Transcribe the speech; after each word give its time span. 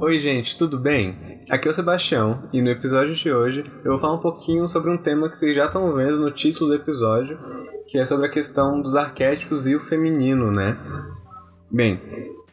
Oi, 0.00 0.20
gente, 0.20 0.56
tudo 0.56 0.78
bem? 0.78 1.40
Aqui 1.50 1.66
é 1.66 1.70
o 1.72 1.74
Sebastião 1.74 2.48
e 2.52 2.62
no 2.62 2.70
episódio 2.70 3.16
de 3.16 3.32
hoje 3.32 3.64
eu 3.84 3.90
vou 3.90 3.98
falar 3.98 4.14
um 4.14 4.20
pouquinho 4.20 4.68
sobre 4.68 4.92
um 4.92 4.96
tema 4.96 5.28
que 5.28 5.36
vocês 5.36 5.56
já 5.56 5.66
estão 5.66 5.92
vendo 5.92 6.20
no 6.20 6.30
título 6.30 6.70
do 6.70 6.76
episódio, 6.76 7.36
que 7.88 7.98
é 7.98 8.06
sobre 8.06 8.26
a 8.26 8.30
questão 8.30 8.80
dos 8.80 8.94
arquétipos 8.94 9.66
e 9.66 9.74
o 9.74 9.80
feminino, 9.80 10.52
né? 10.52 10.78
Bem, 11.68 12.00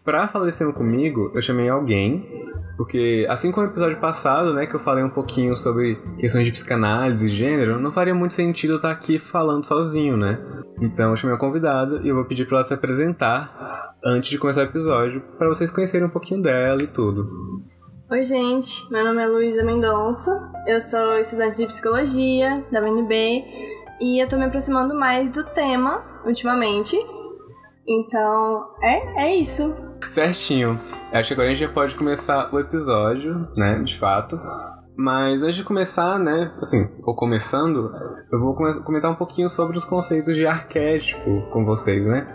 para 0.03 0.27
falar 0.27 0.47
esse 0.47 0.57
tema 0.57 0.73
comigo, 0.73 1.31
eu 1.35 1.41
chamei 1.41 1.69
alguém, 1.69 2.44
porque 2.77 3.25
assim 3.29 3.51
como 3.51 3.67
no 3.67 3.71
episódio 3.71 3.99
passado, 3.99 4.53
né, 4.53 4.65
que 4.65 4.75
eu 4.75 4.79
falei 4.79 5.03
um 5.03 5.09
pouquinho 5.09 5.55
sobre 5.55 5.95
questões 6.17 6.45
de 6.45 6.51
psicanálise 6.51 7.25
e 7.25 7.29
gênero, 7.29 7.79
não 7.79 7.91
faria 7.91 8.13
muito 8.13 8.33
sentido 8.33 8.73
eu 8.73 8.77
estar 8.77 8.91
aqui 8.91 9.17
falando 9.17 9.65
sozinho, 9.65 10.17
né? 10.17 10.39
Então 10.81 11.11
eu 11.11 11.15
chamei 11.15 11.33
uma 11.33 11.39
convidada 11.39 12.01
e 12.03 12.09
eu 12.09 12.15
vou 12.15 12.25
pedir 12.25 12.45
para 12.45 12.57
ela 12.57 12.67
se 12.67 12.73
apresentar 12.73 13.93
antes 14.03 14.29
de 14.29 14.37
começar 14.37 14.61
o 14.61 14.65
episódio, 14.65 15.21
para 15.37 15.47
vocês 15.47 15.71
conhecerem 15.71 16.07
um 16.07 16.11
pouquinho 16.11 16.41
dela 16.41 16.81
e 16.81 16.87
tudo. 16.87 17.63
Oi, 18.11 18.23
gente. 18.23 18.87
Meu 18.91 19.03
nome 19.03 19.23
é 19.23 19.27
Luísa 19.27 19.65
Mendonça. 19.65 20.29
Eu 20.67 20.79
sou 20.81 21.17
estudante 21.17 21.57
de 21.57 21.65
psicologia 21.65 22.63
da 22.71 22.79
UNB 22.81 23.43
e 23.99 24.21
eu 24.21 24.27
tô 24.27 24.37
me 24.37 24.45
aproximando 24.45 24.93
mais 24.93 25.31
do 25.31 25.43
tema 25.43 26.03
ultimamente. 26.23 26.95
Então, 27.87 28.65
é, 28.81 29.25
é 29.25 29.35
isso. 29.35 29.73
Certinho. 30.09 30.79
Acho 31.11 31.29
que 31.29 31.33
agora 31.33 31.49
a 31.49 31.51
gente 31.51 31.65
já 31.67 31.71
pode 31.71 31.95
começar 31.95 32.53
o 32.53 32.59
episódio, 32.59 33.47
né? 33.55 33.81
De 33.83 33.97
fato. 33.97 34.39
Mas 34.97 35.41
antes 35.41 35.55
de 35.55 35.63
começar, 35.63 36.17
né? 36.17 36.51
Assim, 36.61 36.89
ou 37.03 37.15
começando, 37.15 37.91
eu 38.31 38.39
vou 38.39 38.55
comentar 38.55 39.11
um 39.11 39.15
pouquinho 39.15 39.49
sobre 39.49 39.77
os 39.77 39.85
conceitos 39.85 40.35
de 40.35 40.47
arquétipo 40.47 41.41
com 41.51 41.65
vocês, 41.65 42.03
né? 42.05 42.27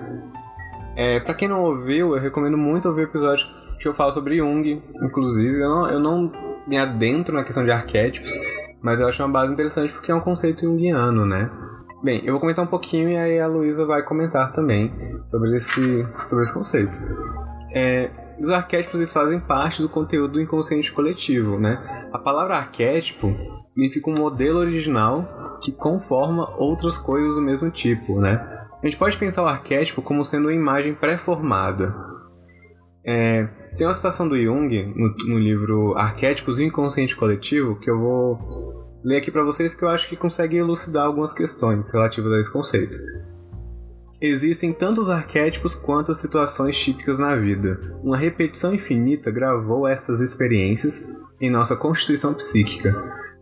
É, 0.97 1.21
para 1.21 1.35
quem 1.35 1.49
não 1.49 1.63
ouviu, 1.63 2.15
eu 2.15 2.21
recomendo 2.21 2.59
muito 2.59 2.89
ouvir 2.89 3.03
o 3.03 3.05
episódio 3.05 3.47
que 3.81 3.89
eu 3.89 3.95
falo 3.95 4.13
sobre 4.13 4.37
Jung, 4.37 4.83
inclusive. 5.03 5.61
Eu 5.61 5.69
não, 5.69 5.91
eu 5.91 6.01
não 6.01 6.33
me 6.67 6.77
adentro 6.77 7.35
na 7.35 7.43
questão 7.43 7.65
de 7.65 7.71
arquétipos, 7.71 8.31
mas 8.83 9.01
eu 9.01 9.09
acho 9.09 9.23
uma 9.23 9.33
base 9.33 9.53
interessante 9.53 9.93
porque 9.93 10.13
é 10.13 10.15
um 10.15 10.21
conceito 10.21 10.61
junguiano, 10.61 11.25
né? 11.25 11.51
Bem, 12.03 12.23
eu 12.25 12.33
vou 12.33 12.41
comentar 12.41 12.65
um 12.65 12.69
pouquinho 12.69 13.11
e 13.11 13.17
aí 13.17 13.39
a 13.39 13.47
Luísa 13.47 13.85
vai 13.85 14.03
comentar 14.03 14.53
também 14.53 14.91
sobre 15.31 15.55
esse, 15.55 16.07
sobre 16.29 16.45
esse 16.45 16.55
conceito. 16.55 16.99
É, 17.75 18.11
os 18.41 18.49
arquétipos 18.49 19.13
fazem 19.13 19.39
parte 19.39 19.83
do 19.83 19.89
conteúdo 19.89 20.33
do 20.33 20.41
inconsciente 20.41 20.91
coletivo, 20.91 21.59
né? 21.59 22.09
A 22.11 22.19
palavra 22.19 22.57
arquétipo 22.57 23.37
significa 23.69 24.09
um 24.09 24.15
modelo 24.15 24.61
original 24.61 25.59
que 25.63 25.71
conforma 25.71 26.49
outras 26.57 26.97
coisas 26.97 27.35
do 27.35 27.43
mesmo 27.43 27.71
tipo, 27.71 28.19
né? 28.19 28.67
A 28.83 28.87
gente 28.87 28.97
pode 28.97 29.19
pensar 29.19 29.43
o 29.43 29.47
arquétipo 29.47 30.01
como 30.01 30.25
sendo 30.25 30.45
uma 30.45 30.55
imagem 30.55 30.95
pré-formada. 30.95 31.95
É, 33.03 33.49
tem 33.77 33.87
uma 33.87 33.95
citação 33.95 34.29
do 34.29 34.37
Jung 34.41 34.95
no, 34.95 35.15
no 35.27 35.39
livro 35.39 35.97
Arquétipos 35.97 36.57
do 36.57 36.63
Inconsciente 36.63 37.17
Coletivo 37.17 37.77
que 37.77 37.91
eu 37.91 37.99
vou 37.99 38.81
ler 39.03 39.17
aqui 39.17 39.31
para 39.31 39.43
vocês 39.43 39.75
que 39.75 39.83
eu 39.83 39.89
acho 39.89 40.07
que 40.07 40.17
consegue 40.17 40.59
elucidar 40.59 41.07
algumas 41.07 41.33
questões 41.33 41.91
relativas 41.91 42.33
a 42.33 42.41
esse 42.41 42.53
conceito. 42.53 42.97
Existem 44.21 44.71
tantos 44.71 45.09
arquétipos 45.09 45.75
quanto 45.75 46.13
as 46.13 46.21
situações 46.21 46.79
típicas 46.79 47.19
na 47.19 47.35
vida. 47.37 47.81
Uma 48.03 48.19
repetição 48.19 48.75
infinita 48.75 49.31
gravou 49.31 49.89
estas 49.89 50.21
experiências 50.21 51.03
em 51.41 51.49
nossa 51.49 51.75
constituição 51.75 52.35
psíquica, 52.35 52.95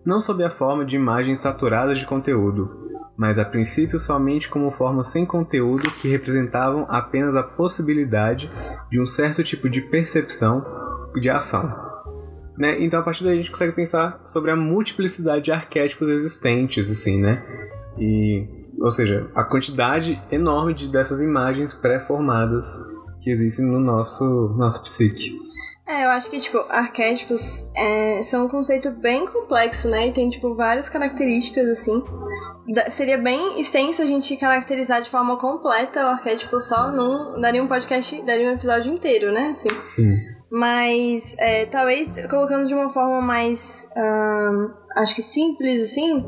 não 0.05 0.21
sob 0.21 0.45
a 0.45 0.51
forma 0.51 0.85
de 0.85 0.95
imagens 0.95 1.41
saturadas 1.41 1.99
de 1.99 2.07
conteúdo, 2.07 2.88
mas 3.19 3.37
a 3.37 3.45
princípio 3.45 3.99
somente 3.99 4.49
como 4.49 4.71
formas 4.71 5.09
sem 5.09 5.27
conteúdo 5.27 5.91
que 6.01 6.09
representavam 6.09 6.87
apenas 6.89 7.35
a 7.35 7.43
possibilidade 7.43 8.49
de 8.89 9.01
um 9.01 9.07
certo 9.07 9.43
tipo 9.43 9.69
de 9.69 9.81
percepção 9.81 10.65
de 11.21 11.29
ação. 11.29 11.69
Né? 12.57 12.81
Então 12.81 13.01
a 13.01 13.03
partir 13.03 13.25
daí 13.25 13.33
a 13.33 13.37
gente 13.37 13.51
consegue 13.51 13.73
pensar 13.73 14.23
sobre 14.27 14.53
a 14.53 14.57
multiplicidade 14.57 15.47
de 15.47 15.53
arquétipos 15.53 16.09
existentes, 16.09 16.89
assim, 16.89 17.21
né? 17.21 17.45
E, 17.99 18.47
ou 18.81 18.93
seja, 18.93 19.29
a 19.35 19.43
quantidade 19.43 20.23
enorme 20.31 20.73
de, 20.73 20.87
dessas 20.87 21.21
imagens 21.21 21.75
pré-formadas 21.75 22.65
que 23.21 23.31
existem 23.31 23.67
no 23.67 23.81
nosso, 23.81 24.55
nosso 24.57 24.81
psique. 24.85 25.48
É, 25.89 26.05
eu 26.05 26.11
acho 26.11 26.29
que, 26.29 26.39
tipo, 26.39 26.59
arquétipos 26.69 27.73
é, 27.75 28.23
são 28.23 28.45
um 28.45 28.49
conceito 28.49 28.91
bem 28.91 29.27
complexo, 29.27 29.89
né? 29.89 30.09
E 30.09 30.13
tem, 30.13 30.29
tipo, 30.29 30.55
várias 30.55 30.87
características, 30.87 31.67
assim. 31.67 32.05
Da, 32.75 32.91
seria 32.91 33.17
bem 33.17 33.59
extenso 33.59 34.03
a 34.03 34.05
gente 34.05 34.37
caracterizar 34.37 35.01
de 35.01 35.09
forma 35.09 35.39
completa 35.39 36.05
o 36.05 36.09
arquétipo 36.09 36.61
só 36.61 36.93
num... 36.93 37.41
Daria 37.41 37.63
um 37.63 37.67
podcast, 37.67 38.21
daria 38.23 38.51
um 38.51 38.53
episódio 38.53 38.93
inteiro, 38.93 39.33
né? 39.33 39.53
Assim. 39.53 39.71
Sim. 39.87 40.15
Mas, 40.51 41.35
é, 41.39 41.65
talvez, 41.65 42.07
colocando 42.29 42.67
de 42.67 42.75
uma 42.75 42.91
forma 42.91 43.23
mais, 43.23 43.91
acho 44.95 45.15
que 45.15 45.23
simples, 45.23 45.83
assim... 45.83 46.23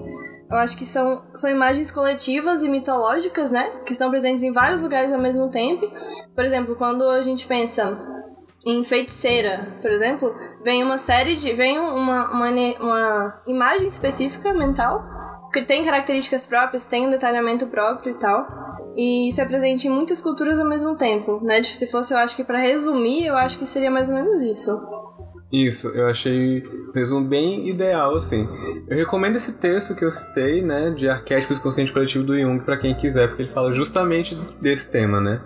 Eu 0.51 0.57
acho 0.57 0.77
que 0.77 0.85
são, 0.85 1.23
são 1.33 1.49
imagens 1.49 1.93
coletivas 1.93 2.61
e 2.61 2.69
mitológicas, 2.69 3.53
né? 3.53 3.83
Que 3.87 3.93
estão 3.93 4.11
presentes 4.11 4.43
em 4.43 4.51
vários 4.51 4.81
lugares 4.81 5.13
ao 5.13 5.21
mesmo 5.21 5.49
tempo. 5.49 5.87
Por 6.35 6.45
exemplo, 6.45 6.75
quando 6.75 7.09
a 7.09 7.23
gente 7.23 7.47
pensa 7.47 7.97
em 8.65 8.85
Feiticeira, 8.85 9.79
por 9.81 9.91
exemplo, 9.91 10.35
vem 10.63 10.83
uma 10.83 10.99
série 10.99 11.37
de. 11.37 11.53
vem 11.53 11.79
uma, 11.79 12.31
uma, 12.31 12.51
uma 12.81 13.43
imagem 13.47 13.89
específica 13.89 14.53
mental, 14.53 15.03
que 15.53 15.63
tem 15.63 15.85
características 15.85 16.47
próprias, 16.47 16.87
tem 16.87 17.07
um 17.07 17.11
detalhamento 17.11 17.67
próprio 17.69 18.13
e 18.13 18.19
tal. 18.19 18.47
E 18.97 19.29
isso 19.29 19.41
é 19.41 19.47
presente 19.47 19.87
em 19.87 19.91
muitas 19.91 20.21
culturas 20.21 20.59
ao 20.59 20.69
mesmo 20.69 20.97
tempo, 20.97 21.41
né? 21.43 21.63
Tipo, 21.63 21.75
se 21.75 21.91
fosse, 21.91 22.13
eu 22.13 22.19
acho 22.19 22.37
que 22.37 22.45
para 22.45 22.59
resumir, 22.59 23.27
eu 23.27 23.37
acho 23.37 23.59
que 23.59 23.67
seria 23.67 23.91
mais 23.91 24.09
ou 24.09 24.15
menos 24.15 24.43
isso. 24.43 24.71
Isso, 25.53 25.89
eu 25.89 26.07
achei 26.07 26.63
um 26.63 26.93
resumo 26.93 27.27
bem 27.27 27.69
ideal, 27.69 28.15
assim. 28.15 28.47
Eu 28.89 28.97
recomendo 28.97 29.37
esse 29.37 29.53
texto 29.53 29.95
que 29.97 30.05
eu 30.05 30.11
citei, 30.11 30.63
né, 30.63 30.91
de 30.91 31.09
arquétipos 31.09 31.59
consciente 31.59 31.93
coletivo 31.93 32.25
do 32.25 32.39
Jung 32.39 32.63
para 32.63 32.79
quem 32.79 32.95
quiser, 32.95 33.29
porque 33.29 33.43
ele 33.43 33.53
fala 33.53 33.73
justamente 33.73 34.37
desse 34.61 34.91
tema, 34.91 35.21
né? 35.21 35.41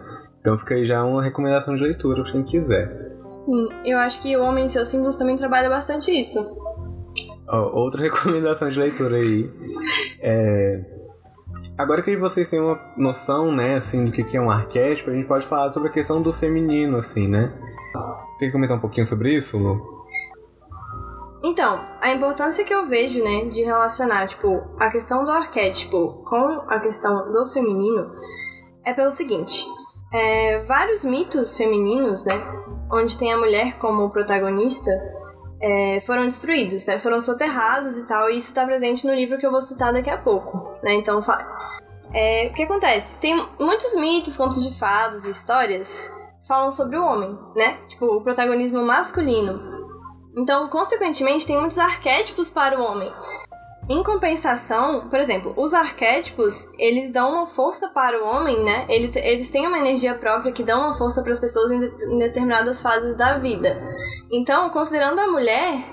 Então 0.44 0.58
fica 0.58 0.74
aí 0.74 0.84
já 0.84 1.02
uma 1.02 1.22
recomendação 1.22 1.74
de 1.74 1.82
leitura 1.82 2.22
para 2.22 2.32
quem 2.32 2.44
quiser. 2.44 3.16
Sim, 3.24 3.66
eu 3.82 3.96
acho 3.96 4.20
que 4.20 4.36
o 4.36 4.42
Homem 4.42 4.66
e 4.66 4.70
seus 4.70 4.88
símbolos 4.88 5.16
também 5.16 5.38
trabalha 5.38 5.70
bastante 5.70 6.10
isso. 6.10 6.38
Oh, 7.48 7.80
outra 7.80 8.02
recomendação 8.04 8.68
de 8.68 8.78
leitura 8.78 9.16
aí. 9.16 9.50
É... 10.20 10.84
Agora 11.78 12.02
que 12.02 12.14
vocês 12.18 12.50
têm 12.50 12.60
uma 12.60 12.78
noção, 12.94 13.50
né, 13.52 13.76
assim, 13.76 14.04
do 14.04 14.12
que 14.12 14.36
é 14.36 14.40
um 14.40 14.50
arquétipo, 14.50 15.08
a 15.08 15.14
gente 15.14 15.26
pode 15.26 15.46
falar 15.46 15.72
sobre 15.72 15.88
a 15.88 15.92
questão 15.92 16.20
do 16.20 16.30
feminino, 16.30 16.98
assim, 16.98 17.26
né? 17.26 17.50
Quer 18.38 18.52
comentar 18.52 18.76
um 18.76 18.80
pouquinho 18.80 19.06
sobre 19.06 19.34
isso, 19.34 19.56
Lu? 19.56 19.80
Então, 21.42 21.80
a 22.02 22.10
importância 22.10 22.66
que 22.66 22.74
eu 22.74 22.84
vejo, 22.86 23.24
né, 23.24 23.46
de 23.46 23.62
relacionar, 23.62 24.28
tipo, 24.28 24.62
a 24.78 24.90
questão 24.90 25.24
do 25.24 25.30
arquétipo 25.30 26.22
com 26.22 26.64
a 26.68 26.78
questão 26.80 27.32
do 27.32 27.50
feminino 27.50 28.12
é 28.84 28.92
pelo 28.92 29.10
seguinte 29.10 29.64
é, 30.14 30.58
vários 30.60 31.02
mitos 31.02 31.56
femininos, 31.56 32.24
né, 32.24 32.34
onde 32.90 33.18
tem 33.18 33.32
a 33.32 33.36
mulher 33.36 33.78
como 33.78 34.10
protagonista, 34.10 34.90
é, 35.60 36.00
foram 36.06 36.26
destruídos, 36.26 36.86
né, 36.86 36.98
foram 36.98 37.20
soterrados 37.20 37.98
e 37.98 38.06
tal, 38.06 38.30
e 38.30 38.38
isso 38.38 38.48
está 38.48 38.64
presente 38.64 39.06
no 39.06 39.12
livro 39.12 39.38
que 39.38 39.46
eu 39.46 39.50
vou 39.50 39.60
citar 39.60 39.92
daqui 39.92 40.10
a 40.10 40.18
pouco, 40.18 40.78
né, 40.82 40.94
então 40.94 41.20
é, 42.12 42.48
o 42.50 42.54
que 42.54 42.62
acontece? 42.62 43.18
Tem 43.18 43.34
muitos 43.58 43.96
mitos, 43.96 44.36
contos 44.36 44.62
de 44.62 44.78
fadas 44.78 45.24
e 45.24 45.30
histórias 45.30 46.14
falam 46.46 46.70
sobre 46.70 46.96
o 46.96 47.04
homem, 47.04 47.36
né, 47.56 47.78
tipo, 47.88 48.06
o 48.06 48.22
protagonismo 48.22 48.84
masculino. 48.84 49.74
Então, 50.36 50.68
consequentemente, 50.68 51.46
tem 51.46 51.58
muitos 51.58 51.78
arquétipos 51.78 52.50
para 52.50 52.78
o 52.78 52.84
homem. 52.84 53.12
Em 53.86 54.02
compensação, 54.02 55.10
por 55.10 55.18
exemplo, 55.18 55.52
os 55.58 55.74
arquétipos, 55.74 56.70
eles 56.78 57.10
dão 57.10 57.30
uma 57.32 57.46
força 57.48 57.86
para 57.88 58.22
o 58.22 58.26
homem, 58.26 58.64
né? 58.64 58.86
Eles 58.88 59.50
têm 59.50 59.66
uma 59.66 59.78
energia 59.78 60.14
própria 60.14 60.52
que 60.52 60.62
dão 60.62 60.80
uma 60.80 60.96
força 60.96 61.22
para 61.22 61.32
as 61.32 61.38
pessoas 61.38 61.70
em 61.70 62.18
determinadas 62.18 62.80
fases 62.80 63.14
da 63.14 63.36
vida. 63.38 63.78
Então, 64.32 64.70
considerando 64.70 65.20
a 65.20 65.26
mulher, 65.26 65.84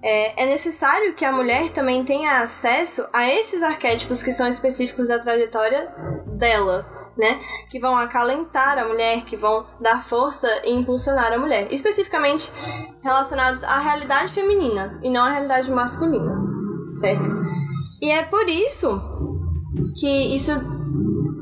é, 0.00 0.44
é 0.44 0.46
necessário 0.46 1.14
que 1.14 1.24
a 1.24 1.32
mulher 1.32 1.72
também 1.72 2.04
tenha 2.04 2.42
acesso 2.42 3.04
a 3.12 3.28
esses 3.28 3.60
arquétipos 3.60 4.22
que 4.22 4.30
são 4.30 4.46
específicos 4.46 5.08
da 5.08 5.18
trajetória 5.18 5.92
dela. 6.38 6.86
Né? 7.14 7.38
Que 7.70 7.78
vão 7.78 7.94
acalentar 7.94 8.78
a 8.78 8.86
mulher, 8.86 9.24
que 9.26 9.36
vão 9.36 9.66
dar 9.78 10.02
força 10.02 10.48
e 10.64 10.72
impulsionar 10.72 11.30
a 11.30 11.36
mulher. 11.36 11.70
Especificamente 11.70 12.50
relacionados 13.02 13.62
à 13.64 13.78
realidade 13.80 14.32
feminina 14.32 14.98
e 15.02 15.10
não 15.10 15.22
à 15.24 15.30
realidade 15.30 15.70
masculina 15.70 16.51
certo? 16.96 17.30
E 18.00 18.10
é 18.10 18.22
por 18.22 18.48
isso 18.48 19.00
que 19.98 20.34
isso 20.34 20.52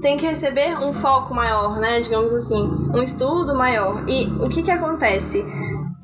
tem 0.00 0.17
que 0.17 0.26
receber 0.26 0.76
um 0.79 0.93
foco 0.94 1.35
maior, 1.35 1.79
né? 1.79 2.00
Digamos 2.00 2.32
assim, 2.32 2.62
um 2.94 3.02
estudo 3.02 3.55
maior. 3.55 4.05
E 4.08 4.26
o 4.43 4.49
que 4.49 4.62
que 4.62 4.70
acontece? 4.70 5.44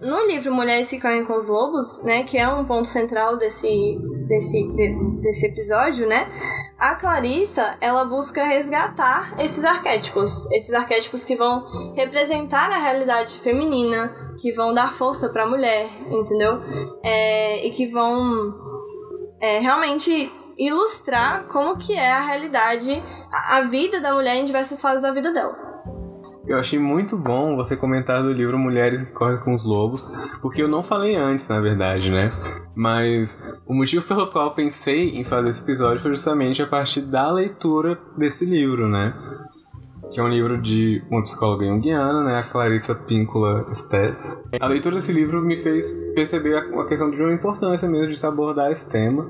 No 0.00 0.26
livro 0.26 0.54
Mulheres 0.54 0.90
que 0.90 1.00
Correm 1.00 1.25
com 1.25 1.38
os 1.38 1.48
Lobos, 1.48 2.02
né, 2.04 2.22
que 2.22 2.38
é 2.38 2.46
um 2.46 2.64
ponto 2.64 2.87
central 2.87 3.38
desse, 3.38 3.98
desse, 4.28 4.69
de, 4.75 5.20
desse 5.20 5.46
episódio, 5.46 6.06
né, 6.06 6.28
a 6.78 6.94
Clarissa, 6.94 7.76
ela 7.81 8.04
busca 8.04 8.44
resgatar 8.44 9.34
esses 9.40 9.64
arquétipos, 9.64 10.44
esses 10.52 10.75
arquétipos 10.75 11.25
que 11.25 11.34
vão 11.34 11.93
representar 11.94 12.70
a 12.70 12.78
realidade 12.78 13.40
feminina, 13.40 14.14
que 14.40 14.52
vão 14.52 14.75
dar 14.75 14.93
força 14.93 15.31
para 15.31 15.44
a 15.44 15.48
mulher, 15.48 15.88
entendeu? 16.10 16.60
É, 17.02 17.66
e 17.66 17.70
que 17.70 17.87
vão 17.87 18.54
é, 19.41 19.59
realmente 19.59 20.33
ilustrar 20.59 21.44
como 21.49 21.77
que 21.77 21.94
é 21.94 22.12
a 22.12 22.21
realidade, 22.21 23.03
a, 23.33 23.59
a 23.59 23.62
vida 23.62 24.00
da 24.00 24.12
mulher 24.15 24.37
em 24.37 24.44
diversas 24.44 24.81
fases 24.81 25.03
da 25.03 25.12
vida 25.12 25.33
dela. 25.33 25.67
Eu 26.47 26.59
achei 26.59 26.79
muito 26.79 27.19
bom 27.19 27.56
você 27.56 27.77
comentar 27.77 28.23
do 28.23 28.33
livro 28.33 28.56
Mulheres 28.56 29.00
que 29.00 29.12
Correm 29.12 29.41
com 29.41 29.53
os 29.55 29.65
Lobos, 29.65 30.09
porque 30.41 30.62
eu 30.62 30.69
não 30.69 30.81
falei 30.81 31.17
antes, 31.17 31.49
na 31.49 31.61
verdade, 31.61 32.09
né? 32.09 32.33
Mas 32.75 33.37
o 33.67 33.75
motivo 33.75 34.06
pelo 34.06 34.29
qual 34.29 34.55
pensei 34.55 35.17
em 35.17 35.25
fazer 35.25 35.50
esse 35.50 35.62
episódio 35.62 36.00
foi 36.00 36.12
justamente 36.12 36.62
a 36.62 36.67
partir 36.67 37.00
da 37.00 37.32
leitura 37.32 37.99
desse 38.17 38.44
livro, 38.44 38.89
né? 38.89 39.12
Que 40.12 40.20
é 40.20 40.23
um 40.23 40.29
livro 40.29 40.61
de 40.61 41.03
uma 41.11 41.23
psicóloga 41.25 41.67
junguiana, 41.67 42.25
né? 42.25 42.38
A 42.38 42.43
Clarissa 42.43 42.94
Píncula 42.94 43.67
Stess. 43.75 44.37
A 44.61 44.67
leitura 44.67 44.97
desse 44.97 45.12
livro 45.12 45.43
me 45.43 45.56
fez 45.56 45.87
perceber 46.14 46.56
a 46.56 46.85
questão 46.87 47.11
de 47.11 47.20
uma 47.20 47.32
importância 47.32 47.88
mesmo 47.88 48.12
de 48.12 48.19
se 48.19 48.26
abordar 48.26 48.70
esse 48.70 48.88
tema 48.88 49.29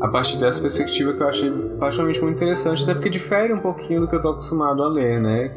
a 0.00 0.08
partir 0.08 0.38
dessa 0.38 0.60
perspectiva 0.60 1.12
que 1.12 1.22
eu 1.22 1.28
achei 1.28 1.50
particularmente 1.78 2.22
muito 2.22 2.36
interessante, 2.36 2.84
até 2.84 2.94
porque 2.94 3.10
difere 3.10 3.52
um 3.52 3.58
pouquinho 3.58 4.02
do 4.02 4.08
que 4.08 4.14
eu 4.14 4.20
tô 4.20 4.28
acostumado 4.30 4.82
a 4.82 4.88
ler, 4.88 5.20
né? 5.20 5.48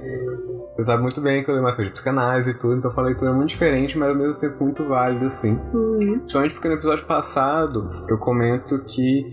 Você 0.82 0.86
sabe 0.86 1.04
muito 1.04 1.22
bem 1.22 1.44
que 1.44 1.50
eu 1.50 1.54
leio 1.54 1.64
mais 1.64 1.76
coisas 1.76 1.92
de 1.92 1.94
psicanálise 1.94 2.50
e 2.50 2.54
tudo, 2.56 2.76
então 2.76 2.90
foi 2.90 3.04
uma 3.04 3.10
leitura 3.10 3.32
muito 3.32 3.50
diferente, 3.50 3.96
mas 4.00 4.10
ao 4.10 4.16
mesmo 4.16 4.40
tempo 4.40 4.64
muito 4.64 4.84
válida, 4.84 5.28
assim. 5.28 5.60
Uhum. 5.72 6.18
Principalmente 6.20 6.54
porque 6.56 6.68
no 6.68 6.74
episódio 6.74 7.06
passado 7.06 8.06
eu 8.10 8.18
comento 8.18 8.80
que 8.86 9.24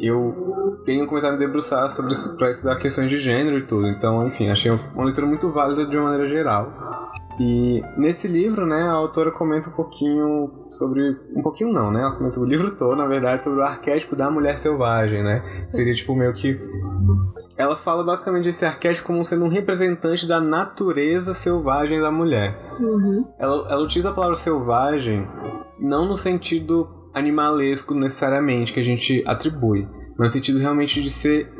eu 0.00 0.82
tenho 0.84 1.06
começado 1.06 1.30
a 1.30 1.32
me 1.34 1.38
debruçar 1.38 1.90
sobre 1.92 2.12
pra 2.36 2.50
estudar 2.50 2.76
questões 2.76 3.08
de 3.08 3.20
gênero 3.20 3.58
e 3.58 3.66
tudo. 3.66 3.86
Então, 3.86 4.26
enfim, 4.26 4.50
achei 4.50 4.72
uma 4.72 5.04
leitura 5.04 5.28
muito 5.28 5.48
válida 5.50 5.86
de 5.86 5.96
uma 5.96 6.10
maneira 6.10 6.28
geral. 6.28 6.72
E 7.38 7.82
nesse 7.96 8.26
livro, 8.26 8.66
né, 8.66 8.82
a 8.82 8.92
autora 8.92 9.30
comenta 9.30 9.70
um 9.70 9.72
pouquinho 9.72 10.50
sobre. 10.70 11.16
Um 11.34 11.40
pouquinho 11.40 11.72
não, 11.72 11.90
né? 11.90 12.02
Ela 12.02 12.12
comenta 12.12 12.38
o 12.38 12.44
livro 12.44 12.72
todo, 12.72 12.96
na 12.96 13.06
verdade, 13.06 13.42
sobre 13.42 13.60
o 13.60 13.62
arquétipo 13.62 14.14
da 14.14 14.30
mulher 14.30 14.58
selvagem, 14.58 15.22
né? 15.22 15.42
Sim. 15.62 15.78
Seria 15.78 15.94
tipo 15.94 16.14
meio 16.14 16.34
que. 16.34 16.60
Ela 17.60 17.76
fala 17.76 18.02
basicamente 18.02 18.44
desse 18.44 18.64
arquétipo 18.64 19.08
como 19.08 19.22
sendo 19.22 19.44
um 19.44 19.48
representante 19.48 20.26
da 20.26 20.40
natureza 20.40 21.34
selvagem 21.34 22.00
da 22.00 22.10
mulher. 22.10 22.58
Uhum. 22.80 23.30
Ela, 23.38 23.70
ela 23.70 23.82
utiliza 23.82 24.08
a 24.08 24.14
palavra 24.14 24.36
selvagem 24.36 25.28
não 25.78 26.06
no 26.06 26.16
sentido 26.16 26.88
animalesco 27.12 27.92
necessariamente 27.92 28.72
que 28.72 28.80
a 28.80 28.82
gente 28.82 29.22
atribui, 29.26 29.86
mas 30.16 30.28
no 30.28 30.30
sentido 30.30 30.58
realmente 30.58 31.02
de 31.02 31.10
ser 31.10 31.52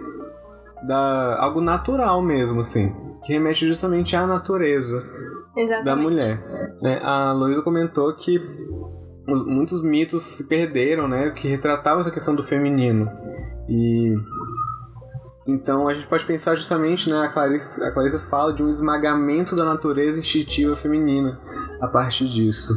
da, 0.86 1.36
algo 1.38 1.60
natural 1.60 2.22
mesmo, 2.22 2.60
assim, 2.60 2.94
que 3.24 3.34
remete 3.34 3.68
justamente 3.68 4.16
à 4.16 4.26
natureza 4.26 5.04
Exatamente. 5.54 5.84
da 5.84 5.96
mulher. 5.96 6.42
Né? 6.80 6.98
A 7.02 7.32
Luísa 7.32 7.60
comentou 7.60 8.14
que 8.14 8.40
muitos 9.26 9.82
mitos 9.82 10.22
se 10.22 10.44
perderam, 10.44 11.06
né, 11.06 11.30
que 11.32 11.46
retratavam 11.46 12.00
essa 12.00 12.10
questão 12.10 12.34
do 12.34 12.42
feminino. 12.42 13.06
E 13.68 14.16
então 15.50 15.88
a 15.88 15.94
gente 15.94 16.06
pode 16.06 16.24
pensar 16.24 16.54
justamente, 16.54 17.10
né, 17.10 17.26
a 17.26 17.28
Clarice, 17.28 17.82
a 17.82 17.90
Clarice 17.90 18.18
fala 18.30 18.52
de 18.52 18.62
um 18.62 18.70
esmagamento 18.70 19.54
da 19.56 19.64
natureza 19.64 20.18
instintiva 20.18 20.76
feminina 20.76 21.38
a 21.80 21.88
partir 21.88 22.28
disso. 22.28 22.72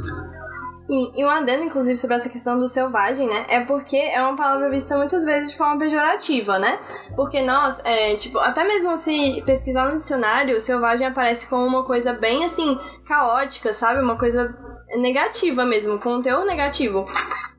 Sim, 0.75 1.13
e 1.15 1.23
um 1.23 1.29
adendo, 1.29 1.63
inclusive, 1.63 1.97
sobre 1.97 2.15
essa 2.15 2.29
questão 2.29 2.57
do 2.57 2.67
selvagem, 2.67 3.27
né? 3.27 3.45
É 3.47 3.59
porque 3.61 3.95
é 3.95 4.19
uma 4.21 4.35
palavra 4.35 4.69
vista 4.71 4.97
muitas 4.97 5.23
vezes 5.23 5.51
de 5.51 5.57
forma 5.57 5.77
pejorativa, 5.77 6.57
né? 6.57 6.79
Porque 7.15 7.43
nós, 7.43 7.79
é, 7.85 8.15
tipo, 8.15 8.39
até 8.39 8.63
mesmo 8.63 8.97
se 8.97 9.43
pesquisar 9.45 9.91
no 9.91 9.99
dicionário, 9.99 10.59
selvagem 10.59 11.05
aparece 11.05 11.47
como 11.47 11.63
uma 11.65 11.83
coisa 11.83 12.11
bem, 12.13 12.43
assim, 12.43 12.77
caótica, 13.05 13.71
sabe? 13.71 14.01
Uma 14.01 14.17
coisa 14.17 14.53
negativa 14.97 15.65
mesmo, 15.65 15.99
teor 16.21 16.45
negativo. 16.45 17.05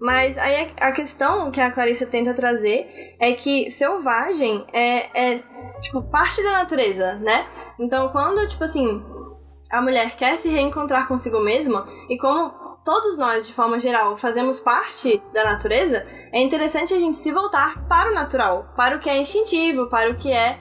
Mas 0.01 0.37
aí 0.37 0.73
a 0.81 0.93
questão 0.93 1.51
que 1.51 1.61
a 1.61 1.71
Clarissa 1.71 2.07
tenta 2.07 2.35
trazer 2.35 3.17
é 3.19 3.33
que 3.33 3.71
selvagem 3.71 4.67
é, 4.73 5.33
é 5.33 5.43
tipo, 5.81 6.03
parte 6.03 6.43
da 6.43 6.53
natureza, 6.53 7.15
né? 7.15 7.47
Então, 7.79 8.09
quando, 8.11 8.47
tipo 8.49 8.65
assim, 8.65 9.03
a 9.71 9.81
mulher 9.81 10.17
quer 10.17 10.37
se 10.37 10.49
reencontrar 10.49 11.09
consigo 11.09 11.41
mesma, 11.41 11.87
e 12.09 12.19
como 12.19 12.51
todos 12.85 13.17
nós, 13.17 13.47
de 13.47 13.55
forma 13.55 13.81
geral, 13.81 14.17
fazemos 14.17 14.61
parte 14.61 15.23
da 15.33 15.45
natureza, 15.45 16.07
é 16.33 16.41
interessante 16.41 16.93
a 16.93 16.99
gente 16.99 17.17
se 17.17 17.33
voltar 17.33 17.87
para 17.89 18.11
o 18.11 18.15
natural, 18.15 18.73
para 18.77 18.97
o 18.97 19.01
que 19.01 19.09
é 19.09 19.19
instintivo, 19.19 19.89
para 19.89 20.11
o 20.11 20.17
que 20.17 20.31
é, 20.31 20.59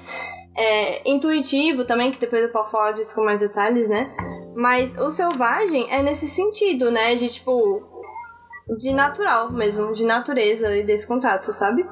é 0.56 1.10
intuitivo 1.10 1.86
também, 1.86 2.12
que 2.12 2.20
depois 2.20 2.42
eu 2.42 2.50
posso 2.50 2.72
falar 2.72 2.94
disso 2.94 3.14
com 3.14 3.24
mais 3.24 3.42
detalhes, 3.42 3.90
né? 3.90 4.16
Mas 4.56 4.98
o 4.98 5.10
selvagem 5.10 5.92
é 5.92 6.02
nesse 6.02 6.28
sentido, 6.28 6.92
né? 6.92 7.16
De 7.16 7.30
tipo. 7.30 7.92
De 8.78 8.94
natural 8.94 9.52
mesmo, 9.52 9.92
de 9.92 10.06
natureza 10.06 10.74
e 10.76 10.86
desse 10.86 11.06
contato, 11.06 11.52
sabe? 11.52 11.86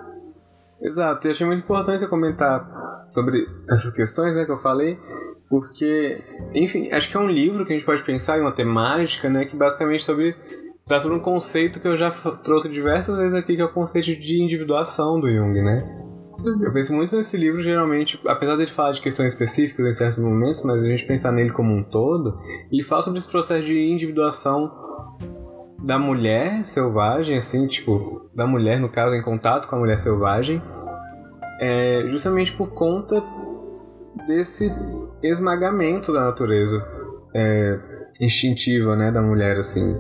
Exato, 0.82 1.28
e 1.28 1.32
achei 1.32 1.46
muito 1.46 1.64
importante 1.64 2.00
você 2.00 2.08
comentar 2.08 3.06
sobre 3.10 3.46
essas 3.70 3.92
questões 3.94 4.34
né, 4.34 4.46
que 4.46 4.52
eu 4.52 4.58
falei, 4.58 4.98
porque, 5.50 6.24
enfim, 6.56 6.90
acho 6.92 7.12
que 7.12 7.18
é 7.18 7.20
um 7.20 7.28
livro 7.28 7.66
que 7.66 7.74
a 7.74 7.76
gente 7.76 7.86
pode 7.86 8.02
pensar 8.04 8.38
em 8.38 8.42
uma 8.42 8.54
temática, 8.54 9.30
né, 9.30 9.46
que 9.46 9.56
basicamente 9.56 10.04
sobre 10.04 10.36
traz 10.86 11.04
sobre 11.04 11.18
um 11.18 11.22
conceito 11.22 11.80
que 11.80 11.88
eu 11.88 11.98
já 11.98 12.10
trouxe 12.44 12.68
diversas 12.68 13.16
vezes 13.16 13.34
aqui, 13.36 13.56
que 13.56 13.62
é 13.62 13.66
o 13.66 13.72
conceito 13.72 14.08
de 14.08 14.42
individuação 14.42 15.20
do 15.20 15.32
Jung, 15.32 15.62
né? 15.62 16.01
Uhum. 16.44 16.64
Eu 16.64 16.74
penso 16.74 16.94
muito 16.94 17.16
nesse 17.16 17.38
livro, 17.38 17.62
geralmente, 17.62 18.20
apesar 18.26 18.56
de 18.56 18.64
ele 18.64 18.72
falar 18.72 18.92
de 18.92 19.02
questões 19.02 19.34
específicas 19.34 19.86
em 19.86 19.94
certos 19.94 20.18
momentos, 20.18 20.64
mas 20.64 20.82
a 20.82 20.86
gente 20.86 21.06
pensar 21.06 21.32
nele 21.32 21.52
como 21.52 21.74
um 21.74 21.84
todo, 21.84 22.40
ele 22.72 22.84
fala 22.84 23.02
sobre 23.04 23.20
esse 23.20 23.30
processo 23.30 23.66
de 23.66 23.78
individuação 23.78 24.72
da 25.84 25.98
mulher 25.98 26.66
selvagem, 26.70 27.38
assim, 27.38 27.68
tipo, 27.68 28.30
da 28.36 28.46
mulher, 28.46 28.80
no 28.80 28.90
caso, 28.90 29.16
em 29.16 29.22
contato 29.22 29.68
com 29.68 29.76
a 29.76 29.80
mulher 29.80 30.00
selvagem, 30.00 30.62
é, 31.60 32.04
justamente 32.08 32.52
por 32.54 32.72
conta 32.74 33.24
desse 34.28 34.72
esmagamento 35.24 36.12
da 36.12 36.26
natureza 36.26 36.84
é, 37.36 37.80
instintiva, 38.20 38.96
né, 38.96 39.12
da 39.12 39.22
mulher, 39.22 39.58
assim, 39.58 39.96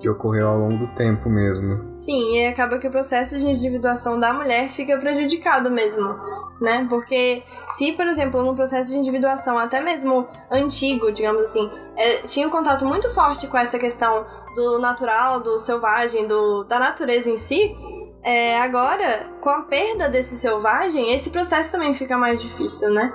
que 0.00 0.08
ocorreu 0.08 0.48
ao 0.48 0.58
longo 0.58 0.86
do 0.86 0.94
tempo 0.94 1.28
mesmo. 1.28 1.92
Sim, 1.96 2.36
e 2.36 2.46
acaba 2.46 2.78
que 2.78 2.88
o 2.88 2.90
processo 2.90 3.38
de 3.38 3.46
individuação 3.46 4.18
da 4.18 4.32
mulher 4.32 4.70
fica 4.70 4.98
prejudicado 4.98 5.70
mesmo, 5.70 6.14
né? 6.60 6.86
Porque 6.88 7.42
se, 7.68 7.92
por 7.92 8.06
exemplo, 8.06 8.42
no 8.42 8.54
processo 8.54 8.90
de 8.90 8.96
individuação, 8.96 9.58
até 9.58 9.80
mesmo 9.80 10.26
antigo, 10.50 11.12
digamos 11.12 11.42
assim, 11.42 11.70
é, 11.96 12.22
tinha 12.22 12.46
um 12.46 12.50
contato 12.50 12.84
muito 12.84 13.12
forte 13.14 13.46
com 13.46 13.56
essa 13.56 13.78
questão 13.78 14.26
do 14.54 14.78
natural, 14.78 15.40
do 15.40 15.58
selvagem, 15.58 16.26
do, 16.26 16.64
da 16.64 16.78
natureza 16.78 17.30
em 17.30 17.38
si, 17.38 17.74
é, 18.22 18.60
agora, 18.60 19.30
com 19.40 19.50
a 19.50 19.62
perda 19.62 20.08
desse 20.08 20.36
selvagem, 20.36 21.14
esse 21.14 21.30
processo 21.30 21.70
também 21.70 21.94
fica 21.94 22.18
mais 22.18 22.42
difícil, 22.42 22.90
né? 22.90 23.12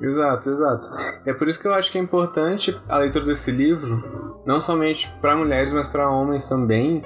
Exato, 0.00 0.50
exato. 0.50 0.88
É 1.26 1.34
por 1.34 1.48
isso 1.48 1.60
que 1.60 1.66
eu 1.68 1.74
acho 1.74 1.90
que 1.92 1.98
é 1.98 2.00
importante 2.00 2.80
a 2.88 2.98
leitura 2.98 3.24
desse 3.26 3.50
livro, 3.50 4.29
não 4.50 4.60
somente 4.60 5.08
para 5.20 5.36
mulheres, 5.36 5.72
mas 5.72 5.86
para 5.86 6.10
homens 6.10 6.44
também, 6.48 7.02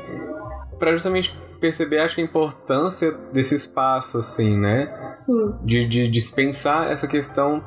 para 0.79 0.93
justamente 0.93 1.37
perceber, 1.61 1.99
acho 1.99 2.15
que 2.15 2.23
a 2.23 2.25
importância 2.25 3.13
desse 3.33 3.55
espaço, 3.55 4.19
assim, 4.19 4.57
né? 4.57 5.11
Sim. 5.13 5.59
De, 5.63 5.87
de 5.87 6.09
dispensar 6.09 6.91
essa 6.91 7.07
questão 7.07 7.63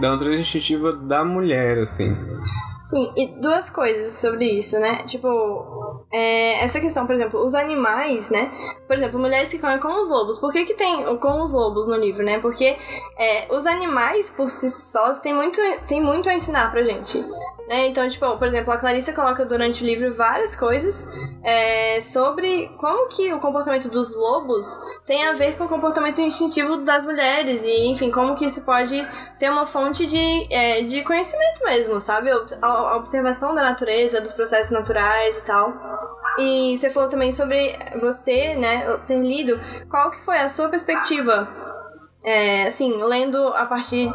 da 0.00 0.10
natureza 0.10 0.40
instintiva 0.40 0.92
da 0.92 1.24
mulher, 1.24 1.78
assim. 1.78 2.16
Sim, 2.82 3.12
e 3.16 3.40
duas 3.40 3.70
coisas 3.70 4.14
sobre 4.14 4.58
isso, 4.58 4.78
né? 4.80 5.04
Tipo, 5.04 6.04
é, 6.12 6.64
essa 6.64 6.80
questão, 6.80 7.06
por 7.06 7.14
exemplo, 7.14 7.44
os 7.44 7.54
animais, 7.54 8.28
né? 8.28 8.50
Por 8.88 8.96
exemplo, 8.96 9.20
mulheres 9.20 9.50
que 9.50 9.58
comem 9.58 9.78
com 9.78 10.02
os 10.02 10.08
lobos. 10.08 10.38
Por 10.40 10.52
que, 10.52 10.64
que 10.64 10.74
tem 10.74 11.16
com 11.18 11.42
os 11.42 11.52
lobos 11.52 11.86
no 11.86 11.94
livro, 11.94 12.24
né? 12.24 12.40
Porque 12.40 12.76
é, 13.16 13.46
os 13.54 13.66
animais 13.66 14.30
por 14.30 14.50
si 14.50 14.68
sós 14.68 15.20
têm 15.20 15.32
muito, 15.32 15.60
têm 15.86 16.02
muito 16.02 16.28
a 16.28 16.34
ensinar 16.34 16.72
pra 16.72 16.82
gente. 16.82 17.24
Né? 17.68 17.86
Então, 17.86 18.06
tipo, 18.08 18.36
por 18.36 18.46
exemplo, 18.46 18.72
a 18.72 18.76
Clarissa 18.76 19.12
coloca 19.12 19.44
durante 19.44 19.82
o 19.82 19.86
livro 19.86 20.12
várias 20.14 20.54
coisas 20.56 21.08
é, 21.42 22.00
sobre 22.00 22.68
como 22.78 23.08
que 23.08 23.32
o 23.32 23.40
comportamento 23.40 23.88
dos 23.88 24.14
lobos 24.14 24.68
tem 25.06 25.26
a 25.26 25.32
ver 25.32 25.56
com 25.56 25.64
o 25.64 25.68
comportamento 25.68 26.20
instintivo 26.20 26.78
das 26.78 27.06
mulheres 27.06 27.62
e, 27.62 27.86
enfim, 27.86 28.10
como 28.10 28.34
que 28.34 28.44
isso 28.44 28.64
pode 28.64 28.96
ser 29.34 29.50
uma 29.50 29.66
fonte 29.66 30.06
de, 30.06 30.46
é, 30.52 30.82
de 30.82 31.02
conhecimento 31.02 31.64
mesmo, 31.64 32.00
sabe? 32.00 32.30
A 32.72 32.96
observação 32.96 33.54
da 33.54 33.62
natureza, 33.62 34.20
dos 34.20 34.32
processos 34.32 34.72
naturais 34.72 35.36
e 35.38 35.42
tal. 35.42 35.72
E 36.38 36.78
você 36.78 36.90
falou 36.90 37.08
também 37.08 37.30
sobre 37.30 37.78
você, 38.00 38.54
né, 38.54 38.96
ter 39.06 39.20
lido. 39.20 39.60
Qual 39.90 40.10
que 40.10 40.24
foi 40.24 40.38
a 40.38 40.48
sua 40.48 40.68
perspectiva, 40.68 41.48
é, 42.24 42.66
assim, 42.66 43.02
lendo 43.02 43.48
a 43.48 43.66
partir 43.66 44.10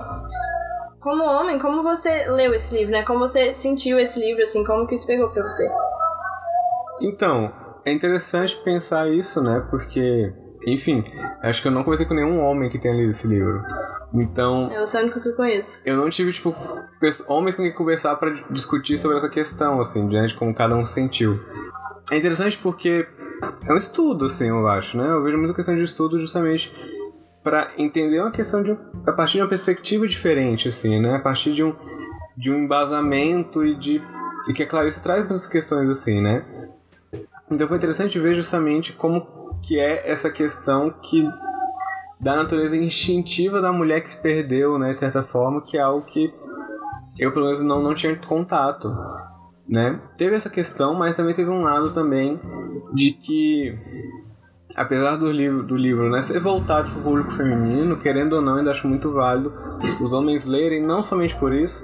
como 0.99 1.23
homem, 1.23 1.59
como 1.59 1.83
você 1.83 2.27
leu 2.27 2.53
esse 2.53 2.75
livro, 2.75 2.91
né? 2.91 3.03
Como 3.03 3.19
você 3.19 3.53
sentiu 3.53 3.99
esse 3.99 4.19
livro, 4.19 4.43
assim, 4.43 4.63
como 4.63 4.87
que 4.87 4.95
isso 4.95 5.07
pegou 5.07 5.29
pra 5.29 5.43
você? 5.43 5.69
Então, 6.99 7.53
é 7.85 7.93
interessante 7.93 8.57
pensar 8.63 9.07
isso, 9.07 9.41
né? 9.41 9.65
Porque, 9.69 10.33
enfim, 10.65 11.03
acho 11.41 11.61
que 11.61 11.67
eu 11.67 11.71
não 11.71 11.83
conversei 11.83 12.05
com 12.05 12.13
nenhum 12.13 12.39
homem 12.41 12.69
que 12.69 12.79
tenha 12.79 12.95
lido 12.95 13.11
esse 13.11 13.27
livro. 13.27 13.61
Então. 14.13 14.69
É 14.71 14.81
o 14.81 14.99
único 14.99 15.21
que 15.21 15.29
eu 15.29 15.35
conheço. 15.35 15.81
Eu 15.85 15.97
não 15.97 16.09
tive, 16.09 16.31
tipo, 16.31 16.55
homens 17.27 17.55
com 17.55 17.63
quem 17.63 17.73
conversar 17.73 18.15
para 18.15 18.31
discutir 18.49 18.97
sobre 18.97 19.17
essa 19.17 19.29
questão, 19.29 19.79
assim, 19.79 20.07
diante 20.07 20.29
de 20.29 20.39
como 20.39 20.53
cada 20.53 20.75
um 20.75 20.85
sentiu. 20.85 21.39
É 22.11 22.17
interessante 22.17 22.57
porque 22.57 23.07
é 23.67 23.73
um 23.73 23.77
estudo, 23.77 24.25
assim, 24.25 24.47
eu 24.47 24.67
acho, 24.67 24.97
né? 24.97 25.07
Eu 25.09 25.23
vejo 25.23 25.37
muita 25.37 25.53
questão 25.53 25.75
de 25.75 25.83
estudo 25.83 26.19
justamente 26.19 26.73
para 27.43 27.71
entender 27.77 28.19
uma 28.19 28.31
questão 28.31 28.63
de 28.63 28.77
a 29.05 29.11
partir 29.11 29.33
de 29.33 29.41
uma 29.41 29.49
perspectiva 29.49 30.07
diferente, 30.07 30.67
assim, 30.69 30.99
né? 30.99 31.15
A 31.15 31.19
partir 31.19 31.53
de 31.53 31.63
um, 31.63 31.75
de 32.35 32.51
um 32.51 32.63
embasamento 32.63 33.63
e 33.65 33.75
de 33.75 34.01
e 34.47 34.53
que 34.53 34.63
a 34.63 34.67
Clarice 34.67 35.01
traz 35.01 35.25
essas 35.25 35.47
questões 35.47 35.89
assim, 35.89 36.21
né? 36.21 36.45
Então 37.51 37.67
foi 37.67 37.77
interessante 37.77 38.19
ver 38.19 38.35
justamente 38.35 38.93
como 38.93 39.36
que 39.61 39.79
é 39.79 40.09
essa 40.09 40.29
questão 40.29 40.89
que 40.89 41.27
da 42.19 42.35
natureza 42.35 42.75
instintiva 42.75 43.61
da 43.61 43.71
mulher 43.71 44.01
que 44.01 44.11
se 44.11 44.17
perdeu, 44.17 44.77
né, 44.79 44.89
de 44.89 44.97
certa 44.97 45.21
forma, 45.21 45.61
que 45.61 45.77
é 45.77 45.81
algo 45.81 46.05
que 46.05 46.33
eu 47.19 47.31
pelo 47.31 47.45
menos 47.45 47.61
não, 47.61 47.81
não 47.81 47.93
tinha 47.93 48.15
contato, 48.15 48.95
né? 49.67 49.99
Teve 50.17 50.35
essa 50.35 50.49
questão, 50.49 50.93
mas 50.93 51.15
também 51.15 51.33
teve 51.33 51.49
um 51.49 51.61
lado 51.61 51.91
também 51.93 52.39
de 52.93 53.11
que 53.11 53.77
apesar 54.75 55.15
do 55.15 55.31
livro, 55.31 55.63
do 55.63 55.75
livro 55.75 56.09
né, 56.09 56.21
ser 56.21 56.39
voltado 56.39 56.89
para 56.89 56.99
o 56.99 57.03
público 57.03 57.31
feminino, 57.31 57.97
querendo 57.97 58.33
ou 58.33 58.41
não, 58.41 58.55
ainda 58.55 58.71
acho 58.71 58.87
muito 58.87 59.11
válido 59.11 59.53
os 60.01 60.11
homens 60.11 60.45
lerem, 60.45 60.83
não 60.83 61.01
somente 61.01 61.35
por 61.37 61.53
isso, 61.53 61.83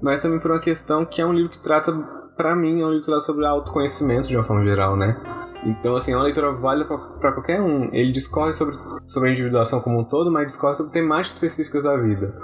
mas 0.00 0.22
também 0.22 0.40
por 0.40 0.50
uma 0.50 0.60
questão 0.60 1.04
que 1.04 1.20
é 1.20 1.26
um 1.26 1.32
livro 1.32 1.50
que 1.50 1.62
trata, 1.62 1.92
para 2.36 2.56
mim, 2.56 2.80
é 2.80 2.84
um 2.84 2.90
livro 2.90 3.04
que 3.04 3.10
trata 3.10 3.22
sobre 3.22 3.46
autoconhecimento 3.46 4.28
de 4.28 4.36
uma 4.36 4.44
forma 4.44 4.64
geral, 4.64 4.96
né? 4.96 5.16
Então, 5.64 5.94
assim, 5.94 6.12
é 6.12 6.16
uma 6.16 6.24
leitura 6.24 6.52
válida 6.52 6.86
para 6.86 7.32
qualquer 7.32 7.60
um. 7.60 7.88
Ele 7.92 8.10
discorre 8.10 8.52
sobre, 8.52 8.76
sobre 9.08 9.28
a 9.28 9.32
individuação 9.32 9.80
como 9.80 10.00
um 10.00 10.04
todo, 10.04 10.30
mas 10.30 10.48
discorre 10.48 10.76
sobre 10.76 10.92
temáticas 10.92 11.34
específicas 11.34 11.84
da 11.84 11.96
vida. 11.96 12.34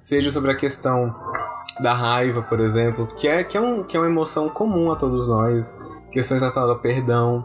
Seja 0.00 0.30
sobre 0.30 0.52
a 0.52 0.56
questão 0.56 1.14
da 1.80 1.92
raiva, 1.92 2.42
por 2.42 2.60
exemplo, 2.60 3.06
que 3.16 3.26
é, 3.26 3.42
que 3.44 3.56
é, 3.56 3.60
um, 3.60 3.82
que 3.82 3.96
é 3.96 4.00
uma 4.00 4.08
emoção 4.08 4.48
comum 4.48 4.90
a 4.92 4.96
todos 4.96 5.28
nós, 5.28 5.72
questões 6.10 6.40
relacionadas 6.40 6.76
ao 6.76 6.80
perdão, 6.80 7.44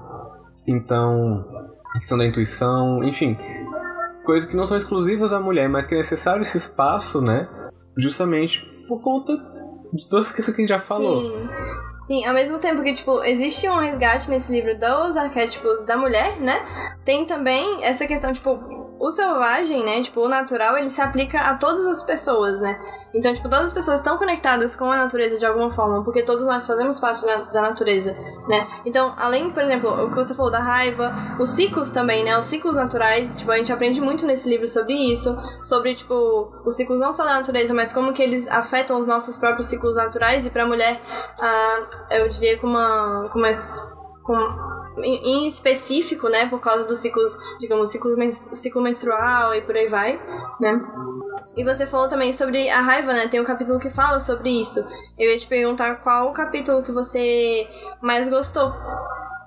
então, 0.66 1.46
a 1.94 2.00
questão 2.00 2.18
da 2.18 2.26
intuição, 2.26 3.04
enfim, 3.04 3.38
coisas 4.26 4.50
que 4.50 4.56
não 4.56 4.66
são 4.66 4.78
exclusivas 4.78 5.34
à 5.34 5.40
mulher, 5.40 5.68
mas 5.68 5.86
que 5.86 5.94
é 5.94 5.98
necessário 5.98 6.42
esse 6.42 6.58
espaço, 6.58 7.22
né? 7.22 7.50
Justamente 7.98 8.66
por 8.88 9.02
conta 9.02 9.34
de 9.94 10.08
todas 10.10 10.28
as 10.28 10.32
questões 10.32 10.56
que 10.56 10.62
a 10.62 10.66
gente 10.66 10.70
já 10.70 10.80
falou. 10.80 11.22
Sim. 11.22 11.50
Sim, 12.04 12.26
ao 12.26 12.34
mesmo 12.34 12.60
tempo 12.60 12.84
que, 12.84 12.94
tipo, 12.94 13.24
existe 13.24 13.68
um 13.70 13.78
resgate 13.78 14.30
nesse 14.30 14.52
livro 14.52 14.78
dos 14.78 15.16
arquétipos 15.16 15.86
da 15.86 15.96
mulher, 15.96 16.38
né? 16.38 16.98
Tem 17.06 17.26
também 17.26 17.82
essa 17.82 18.06
questão, 18.06 18.34
tipo, 18.34 18.83
o 19.04 19.12
selvagem, 19.12 19.84
né? 19.84 20.02
Tipo, 20.02 20.22
o 20.22 20.30
natural, 20.30 20.78
ele 20.78 20.90
se 20.90 21.02
aplica 21.02 21.42
a 21.42 21.56
todas 21.56 21.86
as 21.86 22.02
pessoas, 22.02 22.60
né? 22.62 22.80
Então, 23.14 23.34
tipo, 23.34 23.50
todas 23.50 23.66
as 23.66 23.74
pessoas 23.74 24.00
estão 24.00 24.18
conectadas 24.18 24.78
com 24.78 24.90
a 24.90 24.96
natureza 24.96 25.38
de 25.38 25.46
alguma 25.46 25.72
forma, 25.72 26.04
porque 26.04 26.24
todos 26.24 26.46
nós 26.46 26.66
fazemos 26.66 27.00
parte 27.02 27.24
da, 27.26 27.62
natureza, 27.62 28.16
né? 28.48 28.66
Então, 28.86 29.14
além, 29.18 29.52
por 29.52 29.62
exemplo, 29.62 30.06
o 30.06 30.10
que 30.10 30.16
você 30.16 30.34
falou 30.34 30.50
da 30.50 30.60
raiva, 30.60 31.14
os 31.38 31.50
ciclos 31.50 31.92
também, 31.92 32.24
né? 32.24 32.38
Os 32.38 32.46
ciclos 32.46 32.76
naturais, 32.76 33.36
tipo, 33.36 33.52
a 33.52 33.58
gente 33.58 33.74
aprende 33.74 34.00
muito 34.00 34.26
nesse 34.26 34.50
livro 34.50 34.68
sobre 34.70 34.94
isso, 35.12 35.38
sobre, 35.62 35.96
tipo, 35.96 36.52
os 36.66 36.76
ciclos 36.76 37.00
não 37.00 37.12
só 37.12 37.26
da 37.26 37.34
natureza, 37.34 37.74
mas 37.74 37.92
como 37.92 38.14
que 38.14 38.24
eles 38.24 38.48
afetam 38.48 38.98
os 39.00 39.06
nossos 39.06 39.38
próprios 39.38 39.68
ciclos 39.68 39.98
naturais, 39.98 40.46
e 40.46 40.50
pra 40.50 40.66
mulher, 40.66 41.02
ah, 41.42 42.08
eu 42.10 42.30
diria 42.30 42.58
com 42.58 42.68
uma... 42.68 43.30
Com 43.32 43.38
uma 43.38 43.93
com 44.24 44.74
em 45.04 45.48
específico, 45.48 46.30
né, 46.30 46.48
por 46.48 46.62
causa 46.62 46.86
dos 46.86 47.00
ciclos, 47.00 47.36
digamos, 47.60 47.92
ciclo, 47.92 48.16
ciclo 48.32 48.82
menstrual 48.82 49.56
e 49.56 49.62
por 49.62 49.76
aí 49.76 49.88
vai, 49.88 50.20
né? 50.60 50.80
E 51.56 51.64
você 51.64 51.86
falou 51.86 52.08
também 52.08 52.32
sobre 52.32 52.70
a 52.70 52.80
raiva, 52.80 53.14
né? 53.14 53.28
Tem 53.28 53.40
um 53.40 53.46
capítulo 53.46 53.80
que 53.80 53.90
fala 53.90 54.20
sobre 54.20 54.50
isso. 54.50 54.80
Eu 55.18 55.32
ia 55.32 55.38
te 55.38 55.48
perguntar 55.48 55.96
qual 56.04 56.30
o 56.30 56.34
capítulo 56.34 56.84
que 56.84 56.92
você 56.92 57.68
mais 58.02 58.30
gostou 58.30 58.74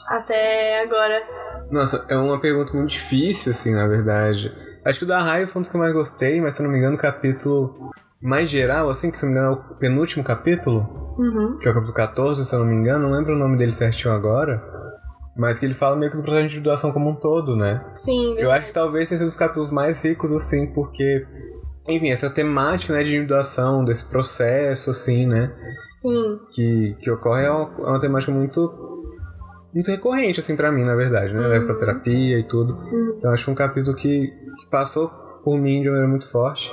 até 0.09 0.83
agora. 0.83 1.23
Nossa, 1.71 2.05
é 2.09 2.17
uma 2.17 2.41
pergunta 2.41 2.73
muito 2.73 2.91
difícil, 2.91 3.53
assim, 3.53 3.73
na 3.73 3.87
verdade. 3.87 4.53
Acho 4.85 5.01
que 5.01 5.05
o 5.05 5.09
da 5.09 5.21
raiva 5.21 5.51
foi 5.51 5.61
um 5.61 5.63
dos 5.63 5.71
que 5.71 5.77
eu 5.77 5.81
mais 5.81 5.93
gostei, 5.93 6.41
mas 6.41 6.55
se 6.55 6.63
eu 6.63 6.65
não 6.65 6.71
me 6.71 6.79
engano, 6.79 6.97
o 6.97 7.01
capítulo 7.01 7.91
mais 8.21 8.49
geral, 8.49 8.89
assim, 8.89 9.11
que 9.11 9.19
se 9.19 9.25
não 9.25 9.33
me 9.33 9.39
engano 9.39 9.55
é 9.55 9.75
o 9.75 9.77
penúltimo 9.79 10.25
capítulo, 10.25 11.15
uhum. 11.19 11.59
que 11.59 11.69
é 11.69 11.71
o 11.71 11.75
capítulo 11.75 11.95
14, 11.95 12.45
se 12.45 12.55
eu 12.55 12.61
não 12.61 12.67
me 12.67 12.75
engano, 12.75 13.09
não 13.09 13.17
lembro 13.17 13.35
o 13.35 13.39
nome 13.39 13.57
dele 13.57 13.73
certinho 13.73 14.15
agora. 14.15 14.63
Mas 15.37 15.59
que 15.59 15.67
ele 15.67 15.75
fala 15.75 15.97
meio 15.97 16.11
que 16.11 16.17
do 16.17 16.23
processo 16.23 16.49
de 16.49 16.55
individuação 16.55 16.93
como 16.93 17.11
um 17.11 17.15
todo, 17.15 17.55
né? 17.55 17.85
Sim. 17.95 18.35
Verdade. 18.35 18.43
Eu 18.43 18.51
acho 18.53 18.67
que 18.69 18.73
talvez 18.73 19.09
tenha 19.09 19.19
sido 19.19 19.27
um 19.27 19.29
dos 19.29 19.39
capítulos 19.39 19.71
mais 19.71 20.03
ricos, 20.03 20.33
assim, 20.33 20.67
porque. 20.73 21.27
Enfim, 21.87 22.11
essa 22.11 22.31
temática 22.31 22.95
né, 22.95 23.05
de 23.05 23.11
individuação, 23.11 23.85
desse 23.85 24.05
processo, 24.07 24.91
assim, 24.91 25.27
né? 25.27 25.53
Sim. 26.01 26.41
Que, 26.55 26.97
que 27.01 27.11
ocorre 27.11 27.45
é 27.45 27.51
uma, 27.51 27.71
é 27.79 27.91
uma 27.91 28.01
temática 28.01 28.33
muito. 28.33 28.95
Muito 29.75 29.91
recorrente, 29.91 30.41
assim, 30.41 30.57
para 30.57 30.73
mim, 30.73 30.85
na 30.85 30.95
verdade, 30.95 31.35
né? 31.35 31.41
Uhum. 31.41 31.49
Leva 31.49 31.67
pra 31.67 31.75
terapia 31.75 32.39
e 32.39 32.45
tudo. 32.45 32.73
Uhum. 32.73 33.15
Então 33.19 33.31
acho 33.31 33.45
que 33.45 33.51
um 33.51 33.55
capítulo 33.55 33.95
que, 33.95 34.29
que 34.59 34.71
passou 34.71 35.11
por 35.45 35.59
mim 35.59 35.83
de 35.83 35.89
uma 35.89 35.97
maneira 35.97 36.09
muito 36.09 36.31
forte. 36.31 36.73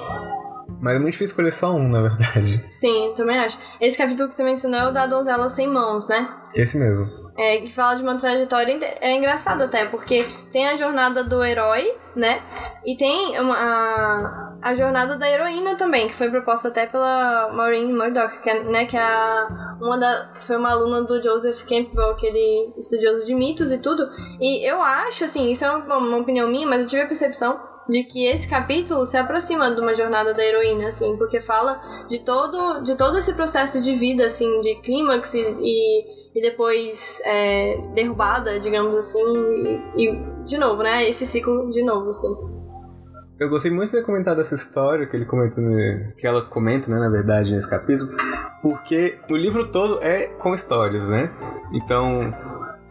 Mas 0.82 0.96
é 0.96 1.00
muito 1.00 1.14
difícil 1.14 1.32
escolher 1.32 1.52
só 1.52 1.72
um, 1.74 1.88
na 1.88 2.02
verdade. 2.02 2.66
Sim, 2.72 3.14
também 3.16 3.38
acho. 3.38 3.58
Esse 3.80 3.98
capítulo 3.98 4.28
que 4.28 4.36
você 4.36 4.44
mencionou 4.44 4.80
é 4.80 4.88
o 4.90 4.92
da 4.92 5.06
donzela 5.06 5.50
sem 5.50 5.68
mãos, 5.68 6.08
né? 6.08 6.30
Esse 6.54 6.78
mesmo. 6.78 7.24
É, 7.38 7.58
que 7.58 7.74
fala 7.74 7.96
de 7.96 8.04
uma 8.04 8.18
trajetória. 8.18 8.78
É 9.02 9.16
engraçado 9.16 9.64
até, 9.64 9.86
porque 9.86 10.26
tem 10.52 10.68
a 10.68 10.76
jornada 10.76 11.24
do 11.24 11.44
herói, 11.44 11.92
né? 12.16 12.42
E 12.86 12.96
tem 12.96 13.40
uma, 13.40 13.56
a, 13.56 14.54
a 14.62 14.74
jornada 14.76 15.18
da 15.18 15.28
heroína 15.28 15.76
também, 15.76 16.08
que 16.08 16.18
foi 16.18 16.30
proposta 16.30 16.68
até 16.68 16.86
pela 16.86 17.52
Maureen 17.52 17.92
Murdoch, 17.92 18.40
que 18.42 18.50
é, 18.50 18.64
né, 18.64 18.86
que 18.86 18.96
é 18.96 19.02
a, 19.02 19.78
uma 19.82 19.98
da, 19.98 20.32
que 20.36 20.46
foi 20.46 20.58
uma 20.58 20.72
aluna 20.72 21.02
do 21.04 21.22
Joseph 21.24 21.64
Campbell, 21.64 22.12
aquele 22.12 22.74
estudioso 22.78 23.26
de 23.26 23.34
mitos 23.34 23.72
e 23.72 23.80
tudo. 23.80 24.04
E 24.40 24.70
eu 24.70 24.82
acho, 24.82 25.24
assim, 25.24 25.52
isso 25.52 25.66
é 25.66 25.72
uma, 25.72 25.98
uma 25.98 26.18
opinião 26.18 26.48
minha, 26.48 26.68
mas 26.68 26.82
eu 26.82 26.88
tive 26.88 27.02
a 27.02 27.08
percepção 27.08 27.73
de 27.88 28.04
que 28.06 28.26
esse 28.26 28.48
capítulo 28.48 29.06
se 29.06 29.18
aproxima 29.18 29.74
de 29.74 29.82
uma 29.82 29.96
jornada 29.96 30.34
da 30.34 30.44
heroína, 30.44 30.88
assim, 30.88 31.18
porque 31.18 31.42
fala 31.42 31.80
de 32.08 32.24
todo, 32.24 32.82
de 32.84 32.96
todo 32.96 33.18
esse 33.18 33.34
processo 33.34 33.82
de 33.82 33.94
vida, 33.96 34.26
assim, 34.26 34.60
de 34.62 34.76
clímax 34.82 35.34
e, 35.34 35.40
e, 35.40 36.38
e 36.38 36.42
depois 36.42 37.22
é, 37.26 37.82
derrubada, 37.94 38.60
digamos 38.60 38.96
assim, 38.96 39.24
e, 39.96 40.10
e, 40.10 40.44
de 40.46 40.58
novo, 40.58 40.84
né? 40.84 41.08
Esse 41.08 41.26
ciclo 41.26 41.70
de 41.72 41.84
novo, 41.84 42.10
assim. 42.10 42.54
Eu 43.40 43.50
gostei 43.50 43.72
muito 43.72 43.92
de 43.92 43.98
ter 43.98 44.06
comentado 44.06 44.40
essa 44.40 44.56
história 44.56 45.06
que 45.08 45.18
ele 45.18 45.26
comenta, 45.26 45.56
que 46.18 46.26
ela 46.26 46.44
comenta, 46.44 46.90
né, 46.90 46.98
na 46.98 47.10
verdade, 47.10 47.52
nesse 47.52 47.68
capítulo, 47.68 48.10
porque 48.62 49.20
o 49.30 49.36
livro 49.36 49.72
todo 49.72 50.02
é 50.02 50.28
com 50.28 50.54
histórias, 50.54 51.10
né? 51.10 51.30
Então, 51.74 52.34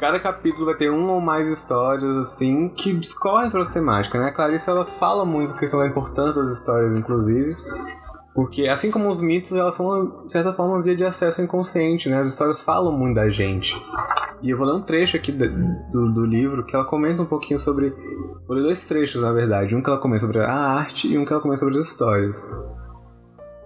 cada 0.02 0.18
capítulo 0.18 0.66
vai 0.66 0.74
ter 0.74 0.90
uma 0.90 1.12
ou 1.12 1.20
mais 1.20 1.46
histórias, 1.46 2.16
assim, 2.26 2.68
que 2.70 2.92
discorrem 2.92 3.48
sobre 3.52 3.66
essa 3.66 3.74
temática, 3.74 4.18
né? 4.18 4.30
A 4.30 4.32
Clarice, 4.32 4.68
ela 4.68 4.84
fala 4.98 5.24
muito 5.24 5.52
a 5.52 5.56
questão 5.56 5.78
da 5.78 5.86
importância 5.86 6.42
das 6.42 6.58
histórias, 6.58 6.98
inclusive, 6.98 7.54
porque, 8.34 8.66
assim 8.66 8.90
como 8.90 9.08
os 9.08 9.20
mitos, 9.20 9.52
elas 9.52 9.76
são, 9.76 10.24
de 10.26 10.32
certa 10.32 10.52
forma, 10.52 10.74
uma 10.74 10.82
via 10.82 10.96
de 10.96 11.04
acesso 11.04 11.40
inconsciente, 11.40 12.08
né? 12.08 12.20
As 12.20 12.30
histórias 12.30 12.60
falam 12.60 12.90
muito 12.90 13.14
da 13.14 13.30
gente. 13.30 13.80
E 14.42 14.50
eu 14.50 14.58
vou 14.58 14.66
ler 14.66 14.74
um 14.74 14.82
trecho 14.82 15.16
aqui 15.16 15.30
do, 15.30 15.48
do, 15.92 16.12
do 16.12 16.26
livro 16.26 16.64
que 16.64 16.74
ela 16.74 16.84
comenta 16.84 17.22
um 17.22 17.26
pouquinho 17.26 17.60
sobre... 17.60 17.90
Vou 18.48 18.56
ler 18.56 18.64
dois 18.64 18.84
trechos, 18.84 19.22
na 19.22 19.30
verdade. 19.30 19.72
Um 19.76 19.80
que 19.80 19.88
ela 19.88 20.00
comenta 20.00 20.22
sobre 20.22 20.40
a 20.40 20.52
arte 20.52 21.06
e 21.06 21.16
um 21.16 21.24
que 21.24 21.32
ela 21.32 21.40
comenta 21.40 21.60
sobre 21.60 21.78
as 21.78 21.86
histórias. 21.86 22.36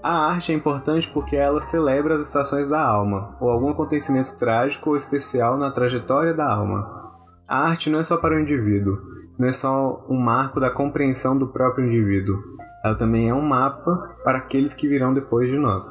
A 0.07 0.29
arte 0.29 0.53
é 0.53 0.55
importante 0.55 1.11
porque 1.13 1.35
ela 1.35 1.59
celebra 1.59 2.15
as 2.15 2.29
estações 2.29 2.71
da 2.71 2.81
alma, 2.81 3.37
ou 3.41 3.51
algum 3.51 3.71
acontecimento 3.71 4.39
trágico 4.39 4.91
ou 4.91 4.97
especial 4.97 5.59
na 5.59 5.73
trajetória 5.73 6.33
da 6.33 6.49
alma. 6.49 7.11
A 7.49 7.71
arte 7.71 7.91
não 7.91 7.99
é 7.99 8.05
só 8.05 8.17
para 8.17 8.37
o 8.37 8.39
indivíduo, 8.39 8.97
não 9.37 9.49
é 9.49 9.53
só 9.53 10.07
um 10.09 10.17
marco 10.17 10.61
da 10.61 10.71
compreensão 10.71 11.37
do 11.37 11.49
próprio 11.49 11.87
indivíduo, 11.87 12.41
ela 12.85 12.95
também 12.95 13.29
é 13.29 13.35
um 13.35 13.43
mapa 13.43 14.17
para 14.23 14.39
aqueles 14.39 14.73
que 14.73 14.87
virão 14.87 15.13
depois 15.13 15.51
de 15.51 15.59
nós. 15.59 15.83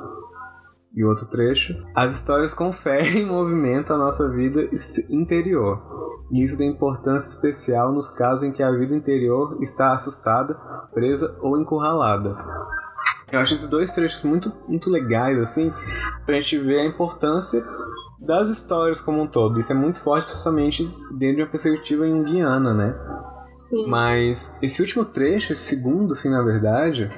E 0.95 1.03
outro 1.03 1.29
trecho: 1.29 1.73
As 1.93 2.15
histórias 2.15 2.53
conferem 2.53 3.25
movimento 3.27 3.91
à 3.91 3.97
nossa 3.97 4.29
vida 4.29 4.61
interior, 5.09 5.77
e 6.31 6.41
isso 6.41 6.57
tem 6.57 6.71
importância 6.71 7.27
especial 7.27 7.91
nos 7.91 8.09
casos 8.11 8.43
em 8.43 8.53
que 8.53 8.63
a 8.63 8.71
vida 8.71 8.95
interior 8.95 9.61
está 9.61 9.91
assustada, 9.91 10.53
presa 10.93 11.35
ou 11.41 11.59
encurralada. 11.59 12.33
Eu 13.31 13.39
acho 13.39 13.53
esses 13.53 13.67
dois 13.67 13.91
trechos 13.91 14.23
muito, 14.23 14.51
muito 14.67 14.89
legais, 14.89 15.39
assim, 15.39 15.73
pra 16.25 16.39
gente 16.39 16.57
ver 16.59 16.79
a 16.79 16.85
importância 16.85 17.63
das 18.19 18.49
histórias 18.49 19.01
como 19.01 19.21
um 19.21 19.27
todo. 19.27 19.59
Isso 19.59 19.71
é 19.71 19.75
muito 19.75 20.01
forte, 20.01 20.27
principalmente 20.27 20.83
dentro 21.17 21.37
de 21.37 21.41
uma 21.43 21.49
perspectiva 21.49 22.07
junguiana, 22.07 22.73
né? 22.73 22.95
Sim. 23.47 23.87
Mas 23.87 24.51
esse 24.61 24.81
último 24.81 25.05
trecho, 25.05 25.53
esse 25.53 25.63
segundo, 25.63 26.13
assim, 26.13 26.29
na 26.29 26.41
verdade, 26.41 27.09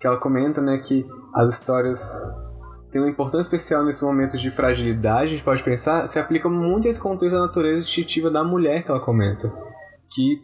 que 0.00 0.06
ela 0.06 0.16
comenta, 0.16 0.60
né, 0.60 0.78
que 0.78 1.06
as 1.34 1.50
histórias 1.50 2.00
têm 2.90 3.00
uma 3.00 3.10
importância 3.10 3.40
especial 3.42 3.84
nesses 3.84 4.02
momentos 4.02 4.40
de 4.40 4.50
fragilidade, 4.50 5.28
a 5.28 5.30
gente 5.30 5.44
pode 5.44 5.62
pensar, 5.62 6.06
se 6.06 6.18
aplica 6.18 6.48
muito 6.48 6.86
a 6.86 6.90
esse 6.90 7.00
contexto 7.00 7.34
da 7.34 7.46
natureza 7.46 7.78
instintiva 7.78 8.30
da 8.30 8.44
mulher 8.44 8.84
que 8.84 8.90
ela 8.90 9.00
comenta. 9.00 9.50
Que 10.10 10.42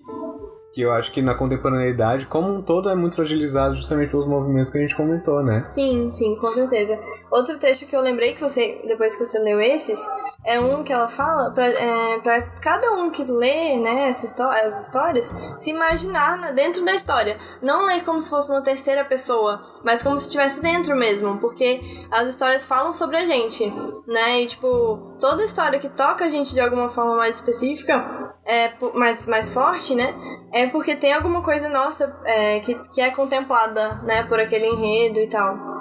que 0.72 0.82
eu 0.82 0.92
acho 0.92 1.10
que 1.12 1.22
na 1.22 1.34
contemporaneidade, 1.34 2.26
como 2.26 2.52
um 2.52 2.62
todo, 2.62 2.88
é 2.88 2.94
muito 2.94 3.16
fragilizado 3.16 3.76
justamente 3.76 4.10
pelos 4.10 4.26
movimentos 4.26 4.70
que 4.70 4.78
a 4.78 4.80
gente 4.80 4.94
comentou, 4.94 5.42
né? 5.42 5.64
Sim, 5.64 6.10
sim, 6.12 6.36
com 6.36 6.48
certeza. 6.48 6.98
Outro 7.30 7.58
trecho 7.58 7.86
que 7.86 7.94
eu 7.94 8.00
lembrei 8.00 8.34
que 8.34 8.40
você, 8.40 8.80
depois 8.86 9.16
que 9.16 9.24
você 9.24 9.38
leu 9.38 9.60
esses, 9.60 10.06
é 10.44 10.58
um 10.58 10.82
que 10.82 10.92
ela 10.92 11.08
fala 11.08 11.50
pra, 11.50 11.66
é, 11.66 12.18
pra 12.20 12.42
cada 12.60 12.92
um 12.92 13.10
que 13.10 13.22
lê, 13.24 13.76
né, 13.76 14.08
essa 14.08 14.24
história, 14.24 14.68
as 14.68 14.86
histórias, 14.86 15.34
se 15.56 15.70
imaginar 15.70 16.54
dentro 16.54 16.84
da 16.84 16.94
história. 16.94 17.38
Não 17.60 17.84
ler 17.84 18.04
como 18.04 18.20
se 18.20 18.30
fosse 18.30 18.50
uma 18.50 18.62
terceira 18.62 19.04
pessoa, 19.04 19.60
mas 19.84 20.02
como 20.02 20.16
se 20.16 20.24
estivesse 20.24 20.62
dentro 20.62 20.96
mesmo, 20.96 21.38
porque 21.38 21.80
as 22.10 22.28
histórias 22.28 22.64
falam 22.64 22.92
sobre 22.92 23.18
a 23.18 23.26
gente, 23.26 23.70
né? 24.06 24.42
E, 24.42 24.46
tipo, 24.46 25.16
toda 25.20 25.44
história 25.44 25.78
que 25.78 25.88
toca 25.88 26.24
a 26.24 26.28
gente 26.28 26.54
de 26.54 26.60
alguma 26.60 26.88
forma 26.88 27.16
mais 27.16 27.36
específica, 27.36 28.28
é, 28.46 28.72
mais, 28.94 29.26
mais 29.26 29.52
forte, 29.52 29.94
né? 29.94 30.14
É 30.52 30.66
porque 30.68 30.96
tem 30.96 31.12
alguma 31.12 31.42
coisa 31.42 31.68
nossa 31.68 32.18
é, 32.24 32.60
que, 32.60 32.74
que 32.90 33.00
é 33.02 33.10
contemplada, 33.10 33.96
né, 34.04 34.22
por 34.22 34.40
aquele 34.40 34.66
enredo 34.66 35.20
e 35.20 35.28
tal. 35.28 35.77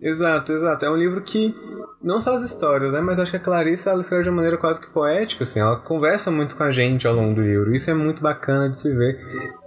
Exato, 0.00 0.52
exato. 0.52 0.84
É 0.84 0.90
um 0.90 0.96
livro 0.96 1.20
que 1.22 1.54
não 2.02 2.20
só 2.20 2.36
as 2.36 2.42
histórias, 2.42 2.92
né? 2.92 3.00
Mas 3.00 3.18
acho 3.18 3.30
que 3.30 3.36
a 3.36 3.40
Clarissa 3.40 3.90
ela 3.90 4.00
escreve 4.00 4.24
de 4.24 4.30
uma 4.30 4.36
maneira 4.36 4.56
quase 4.56 4.80
que 4.80 4.88
poética, 4.90 5.44
assim. 5.44 5.60
Ela 5.60 5.76
conversa 5.76 6.30
muito 6.30 6.56
com 6.56 6.62
a 6.62 6.70
gente 6.70 7.06
ao 7.06 7.14
longo 7.14 7.34
do 7.34 7.42
livro. 7.42 7.74
Isso 7.74 7.90
é 7.90 7.94
muito 7.94 8.22
bacana 8.22 8.68
de 8.70 8.78
se 8.78 8.94
ver, 8.94 9.18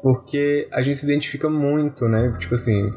porque 0.02 0.68
a 0.72 0.82
gente 0.82 0.98
se 0.98 1.06
identifica 1.06 1.50
muito, 1.50 2.08
né? 2.08 2.36
Tipo 2.40 2.56
assim, 2.56 2.92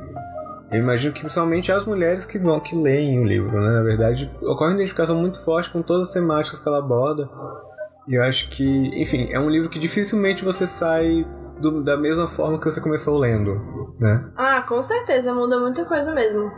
eu 0.70 0.78
imagino 0.78 1.12
que 1.12 1.20
principalmente 1.20 1.70
as 1.72 1.84
mulheres 1.84 2.24
que 2.24 2.38
vão 2.38 2.60
que 2.60 2.76
leem 2.76 3.20
o 3.20 3.24
livro, 3.24 3.60
né? 3.60 3.70
Na 3.70 3.82
verdade, 3.82 4.30
ocorre 4.42 4.70
uma 4.70 4.76
identificação 4.76 5.16
muito 5.16 5.42
forte 5.44 5.70
com 5.70 5.82
todas 5.82 6.08
as 6.08 6.14
temáticas 6.14 6.60
que 6.60 6.68
ela 6.68 6.78
aborda. 6.78 7.28
E 8.08 8.14
eu 8.14 8.22
acho 8.22 8.50
que, 8.50 8.64
enfim, 9.00 9.28
é 9.32 9.40
um 9.40 9.48
livro 9.48 9.70
que 9.70 9.78
dificilmente 9.78 10.44
você 10.44 10.66
sai 10.66 11.26
do, 11.60 11.82
da 11.82 11.96
mesma 11.96 12.28
forma 12.28 12.58
que 12.58 12.66
você 12.66 12.80
começou 12.80 13.18
lendo, 13.18 13.54
né? 13.98 14.30
Ah, 14.36 14.62
com 14.62 14.82
certeza, 14.82 15.32
muda 15.32 15.58
muita 15.58 15.84
coisa 15.84 16.12
mesmo. 16.12 16.50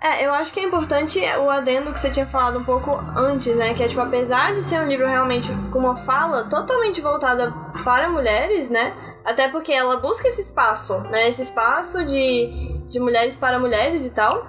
É, 0.00 0.24
eu 0.24 0.32
acho 0.32 0.52
que 0.52 0.60
é 0.60 0.62
importante 0.62 1.20
o 1.40 1.50
adendo 1.50 1.92
que 1.92 1.98
você 1.98 2.10
tinha 2.10 2.26
falado 2.26 2.58
um 2.58 2.64
pouco 2.64 2.90
antes, 3.16 3.54
né? 3.56 3.74
Que 3.74 3.82
é, 3.82 3.88
tipo, 3.88 4.00
apesar 4.00 4.54
de 4.54 4.62
ser 4.62 4.80
um 4.80 4.86
livro 4.86 5.06
realmente 5.06 5.48
com 5.72 5.80
uma 5.80 5.96
fala 5.96 6.44
totalmente 6.44 7.00
voltada 7.00 7.52
para 7.84 8.08
mulheres, 8.08 8.70
né? 8.70 8.94
Até 9.24 9.48
porque 9.48 9.72
ela 9.72 9.98
busca 9.98 10.28
esse 10.28 10.40
espaço, 10.40 10.98
né? 11.10 11.28
Esse 11.28 11.42
espaço 11.42 12.04
de, 12.04 12.80
de 12.88 12.98
mulheres 12.98 13.36
para 13.36 13.58
mulheres 13.58 14.06
e 14.06 14.10
tal. 14.10 14.46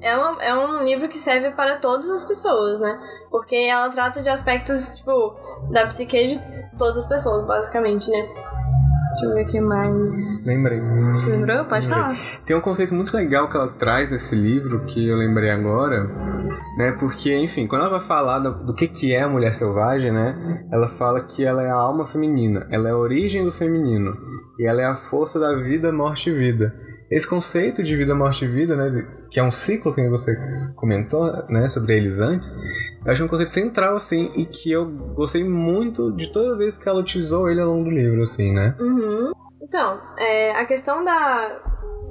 É, 0.00 0.14
uma, 0.14 0.42
é 0.42 0.54
um 0.54 0.84
livro 0.84 1.08
que 1.08 1.18
serve 1.18 1.50
para 1.50 1.76
todas 1.78 2.08
as 2.08 2.24
pessoas, 2.24 2.78
né? 2.78 3.00
Porque 3.30 3.56
ela 3.56 3.90
trata 3.90 4.22
de 4.22 4.28
aspectos, 4.28 4.96
tipo, 4.96 5.34
da 5.70 5.86
psique 5.86 6.36
de 6.36 6.76
todas 6.78 6.98
as 6.98 7.08
pessoas, 7.08 7.44
basicamente, 7.46 8.08
né? 8.10 8.28
Deixa 9.16 9.26
eu 9.26 9.34
ver 9.34 9.44
o 9.44 9.46
que 9.46 9.60
mais. 9.60 10.46
Lembrei. 10.46 10.78
Lembrou? 10.78 11.64
Pode 11.64 11.86
Lembrei. 11.86 12.02
falar. 12.02 12.40
Tem 12.44 12.54
um 12.54 12.60
conceito 12.60 12.94
muito 12.94 13.16
legal 13.16 13.48
que 13.48 13.56
ela 13.56 13.68
traz 13.68 14.10
nesse 14.10 14.34
livro, 14.34 14.84
que 14.84 15.08
eu 15.08 15.16
lembrei 15.16 15.50
agora, 15.50 16.04
né? 16.76 16.92
Porque, 17.00 17.34
enfim, 17.34 17.66
quando 17.66 17.82
ela 17.82 17.98
vai 17.98 18.06
falar 18.06 18.40
do, 18.40 18.66
do 18.66 18.74
que, 18.74 18.86
que 18.86 19.14
é 19.14 19.22
a 19.22 19.28
mulher 19.28 19.54
selvagem, 19.54 20.12
né? 20.12 20.66
Ela 20.70 20.86
fala 20.88 21.24
que 21.24 21.42
ela 21.42 21.62
é 21.62 21.70
a 21.70 21.74
alma 21.74 22.06
feminina, 22.06 22.66
ela 22.70 22.88
é 22.88 22.92
a 22.92 22.96
origem 22.96 23.42
do 23.42 23.52
feminino, 23.52 24.14
e 24.58 24.68
ela 24.68 24.82
é 24.82 24.84
a 24.84 24.96
força 25.08 25.40
da 25.40 25.54
vida, 25.62 25.90
morte 25.90 26.28
e 26.28 26.34
vida. 26.34 26.74
Esse 27.10 27.26
conceito 27.26 27.82
de 27.82 27.94
vida, 27.94 28.14
morte 28.14 28.44
e 28.44 28.48
vida, 28.48 28.74
né, 28.74 29.06
que 29.30 29.38
é 29.38 29.42
um 29.42 29.50
ciclo 29.50 29.94
que 29.94 30.08
você 30.08 30.36
comentou, 30.74 31.30
né, 31.48 31.68
sobre 31.68 31.96
eles 31.96 32.18
antes, 32.18 32.52
eu 33.04 33.12
acho 33.12 33.24
um 33.24 33.28
conceito 33.28 33.50
central, 33.50 33.96
assim, 33.96 34.32
e 34.34 34.44
que 34.44 34.72
eu 34.72 34.84
gostei 35.14 35.44
muito 35.44 36.10
de 36.12 36.32
toda 36.32 36.56
vez 36.56 36.76
que 36.76 36.88
ela 36.88 37.00
utilizou 37.00 37.48
ele 37.48 37.60
ao 37.60 37.68
longo 37.68 37.84
do 37.84 37.90
livro, 37.90 38.22
assim, 38.22 38.52
né? 38.52 38.74
Uhum. 38.80 39.30
Então, 39.62 40.00
é, 40.18 40.52
a 40.52 40.64
questão 40.64 41.04
da, 41.04 41.60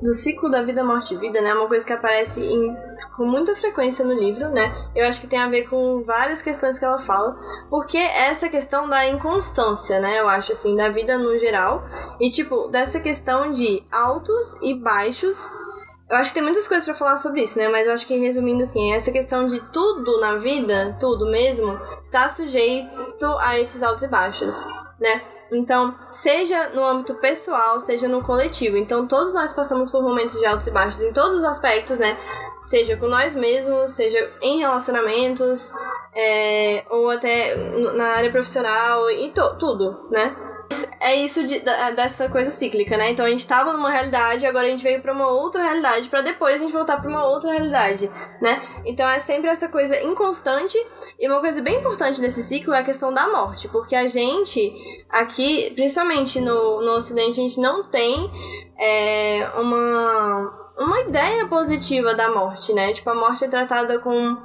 do 0.02 0.14
ciclo 0.14 0.50
da 0.50 0.62
vida, 0.62 0.84
morte 0.84 1.14
e 1.14 1.18
vida, 1.18 1.42
né, 1.42 1.50
é 1.50 1.54
uma 1.54 1.68
coisa 1.68 1.86
que 1.86 1.94
aparece 1.94 2.42
em, 2.42 2.76
com 3.16 3.26
muita 3.26 3.56
frequência 3.56 4.04
no 4.04 4.14
livro, 4.14 4.50
né? 4.50 4.90
Eu 4.96 5.08
acho 5.08 5.22
que 5.22 5.28
tem 5.28 5.40
a 5.40 5.48
ver 5.48 5.70
com 5.70 6.04
várias 6.04 6.42
questões 6.42 6.78
que 6.78 6.86
ela 6.86 7.00
fala, 7.00 7.38
porque 7.70 7.98
essa 7.98 8.50
questão 8.50 8.88
da 8.88 9.08
inconstância, 9.08 10.00
né? 10.00 10.20
Eu 10.20 10.28
acho 10.28 10.52
assim, 10.52 10.76
da 10.76 10.90
vida 10.90 11.18
no 11.18 11.38
geral, 11.38 11.84
e 12.20 12.30
tipo, 12.30 12.68
dessa 12.68 13.00
questão 13.00 13.52
de 13.52 13.84
altos 13.92 14.56
e 14.62 14.74
baixos. 14.74 15.52
Eu 16.08 16.18
acho 16.18 16.30
que 16.30 16.36
tem 16.36 16.44
muitas 16.44 16.68
coisas 16.68 16.86
para 16.86 16.94
falar 16.94 17.18
sobre 17.18 17.42
isso, 17.42 17.58
né? 17.58 17.68
Mas 17.68 17.88
eu 17.88 17.94
acho 17.94 18.06
que 18.06 18.18
resumindo 18.18 18.62
assim, 18.62 18.94
essa 18.94 19.12
questão 19.12 19.48
de 19.48 19.60
tudo 19.72 20.20
na 20.20 20.36
vida, 20.36 20.96
tudo 21.00 21.26
mesmo, 21.26 21.80
está 22.02 22.30
sujeito 22.30 23.26
a 23.40 23.58
esses 23.58 23.82
altos 23.82 24.04
e 24.04 24.08
baixos, 24.08 24.68
né? 25.00 25.22
Então, 25.52 25.96
seja 26.12 26.70
no 26.70 26.84
âmbito 26.84 27.16
pessoal, 27.16 27.80
seja 27.80 28.08
no 28.08 28.22
coletivo. 28.24 28.78
Então, 28.78 29.08
todos 29.08 29.34
nós 29.34 29.54
passamos 29.54 29.92
por 29.92 30.02
momentos 30.02 30.38
de 30.40 30.46
altos 30.46 30.68
e 30.68 30.72
baixos 30.72 31.02
em 31.02 31.14
todos 31.14 31.38
os 31.38 31.44
aspectos, 31.44 32.00
né? 32.00 32.18
Seja 32.70 32.98
com 32.98 33.08
nós 33.08 33.36
mesmos, 33.36 33.92
seja 33.92 34.32
em 34.42 34.60
relacionamentos, 34.60 35.72
é, 36.16 36.84
ou 36.90 37.10
até 37.12 37.56
na 37.94 38.08
área 38.16 38.32
profissional, 38.32 39.10
e 39.12 39.32
tudo, 39.60 40.08
né? 40.10 40.36
É 41.00 41.16
isso 41.16 41.46
de, 41.46 41.60
dessa 41.96 42.28
coisa 42.28 42.50
cíclica, 42.50 42.98
né? 42.98 43.12
Então 43.12 43.26
a 43.26 43.30
gente 43.30 43.48
tava 43.48 43.72
numa 43.72 43.92
realidade, 43.92 44.48
agora 44.48 44.66
a 44.66 44.70
gente 44.70 44.84
veio 44.84 45.02
para 45.02 45.14
uma 45.14 45.28
outra 45.28 45.62
realidade, 45.62 46.10
para 46.10 46.22
depois 46.22 46.56
a 46.56 46.58
gente 46.58 46.74
voltar 46.74 46.98
para 46.98 47.10
uma 47.10 47.26
outra 47.28 47.52
realidade, 47.52 48.10
né? 48.42 48.62
Então 48.84 49.08
é 49.08 49.20
sempre 49.20 49.50
essa 49.50 49.70
coisa 49.70 50.02
inconstante. 50.02 50.78
E 51.20 51.30
uma 51.30 51.40
coisa 51.40 51.62
bem 51.62 51.80
importante 51.80 52.20
desse 52.20 52.42
ciclo 52.42 52.74
é 52.74 52.80
a 52.80 52.84
questão 52.84 53.14
da 53.14 53.28
morte, 53.28 53.68
porque 53.68 53.96
a 53.96 54.08
gente 54.08 54.74
aqui, 55.10 55.72
principalmente 55.76 56.42
no, 56.42 56.82
no 56.82 56.94
Ocidente, 56.94 57.40
a 57.40 57.44
gente 57.44 57.62
não 57.62 57.84
tem 57.90 58.30
é, 58.80 59.48
uma, 59.58 60.65
uma 60.78 61.02
ideia 61.02 61.48
positiva 61.48 62.14
da 62.14 62.30
morte, 62.30 62.74
né? 62.74 62.94
Tipo, 62.94 63.10
a 63.10 63.16
morte 63.16 63.46
é 63.46 63.48
tratada 63.48 64.00
com, 64.00 64.38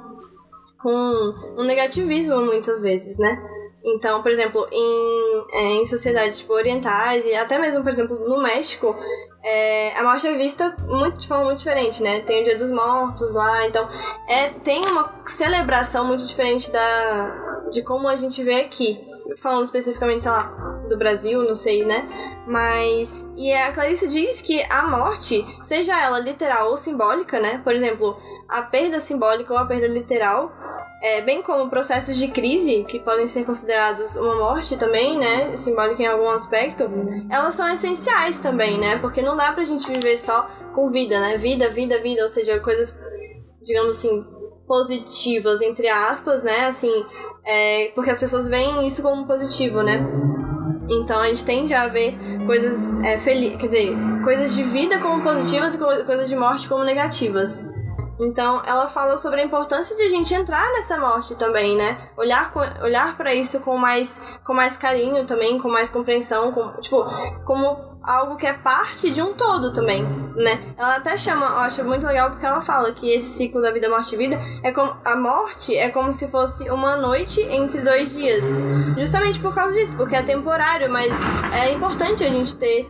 com 0.81 1.33
um 1.57 1.63
negativismo 1.63 2.37
muitas 2.45 2.81
vezes, 2.81 3.17
né? 3.17 3.41
Então, 3.83 4.21
por 4.21 4.31
exemplo, 4.31 4.67
em, 4.71 5.45
é, 5.53 5.63
em 5.81 5.85
sociedades 5.85 6.39
tipo, 6.39 6.53
orientais 6.53 7.25
e 7.25 7.33
até 7.33 7.57
mesmo, 7.57 7.81
por 7.81 7.89
exemplo, 7.89 8.17
no 8.19 8.41
México, 8.41 8.95
é, 9.43 9.97
a 9.97 10.03
morte 10.03 10.27
é 10.27 10.33
vista 10.33 10.75
muito, 10.87 11.17
de 11.17 11.27
forma 11.27 11.45
muito 11.45 11.57
diferente, 11.57 12.01
né? 12.03 12.21
Tem 12.21 12.41
o 12.41 12.45
Dia 12.45 12.57
dos 12.57 12.71
Mortos 12.71 13.33
lá, 13.33 13.65
então 13.65 13.89
é, 14.27 14.49
tem 14.49 14.85
uma 14.85 15.23
celebração 15.25 16.05
muito 16.05 16.27
diferente 16.27 16.71
da, 16.71 17.67
de 17.71 17.81
como 17.81 18.07
a 18.07 18.15
gente 18.15 18.43
vê 18.43 18.61
aqui. 18.61 19.10
Falando 19.37 19.65
especificamente, 19.65 20.23
sei 20.23 20.31
lá, 20.31 20.43
do 20.89 20.97
Brasil, 20.97 21.43
não 21.43 21.55
sei, 21.55 21.85
né? 21.85 22.07
Mas. 22.47 23.31
E 23.37 23.53
a 23.53 23.71
Clarice 23.71 24.07
diz 24.07 24.41
que 24.41 24.63
a 24.69 24.87
morte, 24.87 25.45
seja 25.63 25.99
ela 25.99 26.19
literal 26.19 26.71
ou 26.71 26.77
simbólica, 26.77 27.39
né? 27.39 27.61
Por 27.63 27.73
exemplo, 27.73 28.17
a 28.47 28.61
perda 28.61 28.99
simbólica 28.99 29.53
ou 29.53 29.59
a 29.59 29.65
perda 29.65 29.87
literal, 29.87 30.51
é, 31.01 31.21
bem 31.21 31.41
como 31.41 31.69
processos 31.69 32.15
de 32.17 32.27
crise, 32.27 32.83
que 32.83 32.99
podem 32.99 33.25
ser 33.25 33.43
considerados 33.43 34.15
uma 34.15 34.35
morte 34.35 34.77
também, 34.77 35.17
né, 35.17 35.55
simbólica 35.57 36.03
em 36.03 36.05
algum 36.05 36.29
aspecto, 36.29 36.83
elas 37.29 37.55
são 37.55 37.67
essenciais 37.67 38.39
também, 38.39 38.79
né, 38.79 38.99
porque 38.99 39.21
não 39.21 39.35
dá 39.35 39.51
pra 39.51 39.63
gente 39.63 39.87
viver 39.91 40.15
só 40.17 40.47
com 40.75 40.91
vida, 40.91 41.19
né, 41.19 41.37
vida, 41.37 41.69
vida, 41.69 41.99
vida, 41.99 42.21
ou 42.21 42.29
seja, 42.29 42.59
coisas, 42.59 42.99
digamos 43.63 43.97
assim, 43.97 44.23
positivas, 44.71 45.61
entre 45.61 45.89
aspas, 45.89 46.41
né, 46.43 46.67
assim, 46.67 47.05
é, 47.45 47.91
porque 47.93 48.09
as 48.09 48.17
pessoas 48.17 48.47
veem 48.47 48.87
isso 48.87 49.01
como 49.01 49.27
positivo, 49.27 49.83
né. 49.83 50.01
Então 50.89 51.19
a 51.19 51.27
gente 51.27 51.43
tende 51.43 51.73
a 51.73 51.89
ver 51.89 52.17
coisas 52.45 52.93
é, 53.03 53.17
felizes, 53.19 53.57
quer 53.59 53.67
dizer, 53.67 53.93
coisas 54.23 54.55
de 54.55 54.63
vida 54.63 54.97
como 54.99 55.21
positivas 55.21 55.75
e 55.75 55.77
coisas 55.77 56.29
de 56.29 56.37
morte 56.37 56.69
como 56.69 56.85
negativas. 56.85 57.61
Então, 58.21 58.61
ela 58.65 58.87
fala 58.87 59.17
sobre 59.17 59.41
a 59.41 59.43
importância 59.43 59.95
de 59.95 60.03
a 60.03 60.09
gente 60.09 60.31
entrar 60.33 60.71
nessa 60.73 60.97
morte 60.99 61.35
também, 61.35 61.75
né? 61.75 62.09
Olhar, 62.15 62.51
olhar 62.83 63.17
para 63.17 63.33
isso 63.33 63.59
com 63.61 63.77
mais, 63.77 64.21
com 64.45 64.53
mais 64.53 64.77
carinho 64.77 65.25
também, 65.25 65.59
com 65.59 65.67
mais 65.67 65.89
compreensão, 65.89 66.51
com, 66.51 66.69
tipo, 66.79 67.03
como 67.45 67.91
algo 68.03 68.35
que 68.35 68.45
é 68.45 68.53
parte 68.53 69.11
de 69.11 69.21
um 69.21 69.33
todo 69.33 69.73
também, 69.73 70.03
né? 70.35 70.73
Ela 70.77 70.97
até 70.97 71.17
chama, 71.17 71.45
eu 71.45 71.57
acho 71.59 71.83
muito 71.83 72.05
legal 72.05 72.29
porque 72.29 72.45
ela 72.45 72.61
fala 72.61 72.91
que 72.91 73.09
esse 73.09 73.29
ciclo 73.29 73.61
da 73.61 73.71
vida, 73.71 73.89
morte 73.89 74.13
e 74.13 74.17
vida 74.17 74.39
é 74.63 74.71
como 74.71 74.95
a 75.05 75.15
morte 75.15 75.75
é 75.75 75.89
como 75.89 76.11
se 76.13 76.27
fosse 76.29 76.69
uma 76.69 76.95
noite 76.95 77.41
entre 77.41 77.81
dois 77.81 78.11
dias, 78.11 78.45
justamente 78.97 79.39
por 79.39 79.53
causa 79.53 79.73
disso, 79.73 79.97
porque 79.97 80.15
é 80.15 80.23
temporário, 80.23 80.91
mas 80.91 81.15
é 81.53 81.71
importante 81.71 82.23
a 82.23 82.29
gente 82.29 82.55
ter 82.55 82.89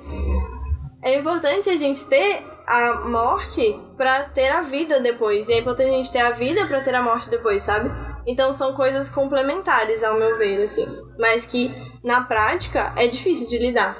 é 1.03 1.17
importante 1.17 1.69
a 1.69 1.75
gente 1.75 2.05
ter 2.05 2.45
a 2.67 3.09
morte 3.09 3.77
para 4.01 4.23
ter 4.23 4.49
a 4.49 4.63
vida 4.63 4.99
depois. 4.99 5.47
E 5.47 5.53
é 5.53 5.59
importante 5.59 5.89
a 5.89 5.93
gente 5.93 6.11
ter 6.11 6.21
a 6.21 6.31
vida 6.31 6.65
para 6.65 6.81
ter 6.81 6.95
a 6.95 7.03
morte 7.03 7.29
depois, 7.29 7.61
sabe? 7.61 7.91
Então 8.25 8.51
são 8.51 8.73
coisas 8.73 9.11
complementares, 9.11 10.03
ao 10.03 10.17
meu 10.17 10.39
ver, 10.39 10.63
assim. 10.63 10.87
Mas 11.19 11.45
que 11.45 11.71
na 12.03 12.21
prática 12.21 12.93
é 12.95 13.05
difícil 13.05 13.47
de 13.47 13.59
lidar. 13.59 13.95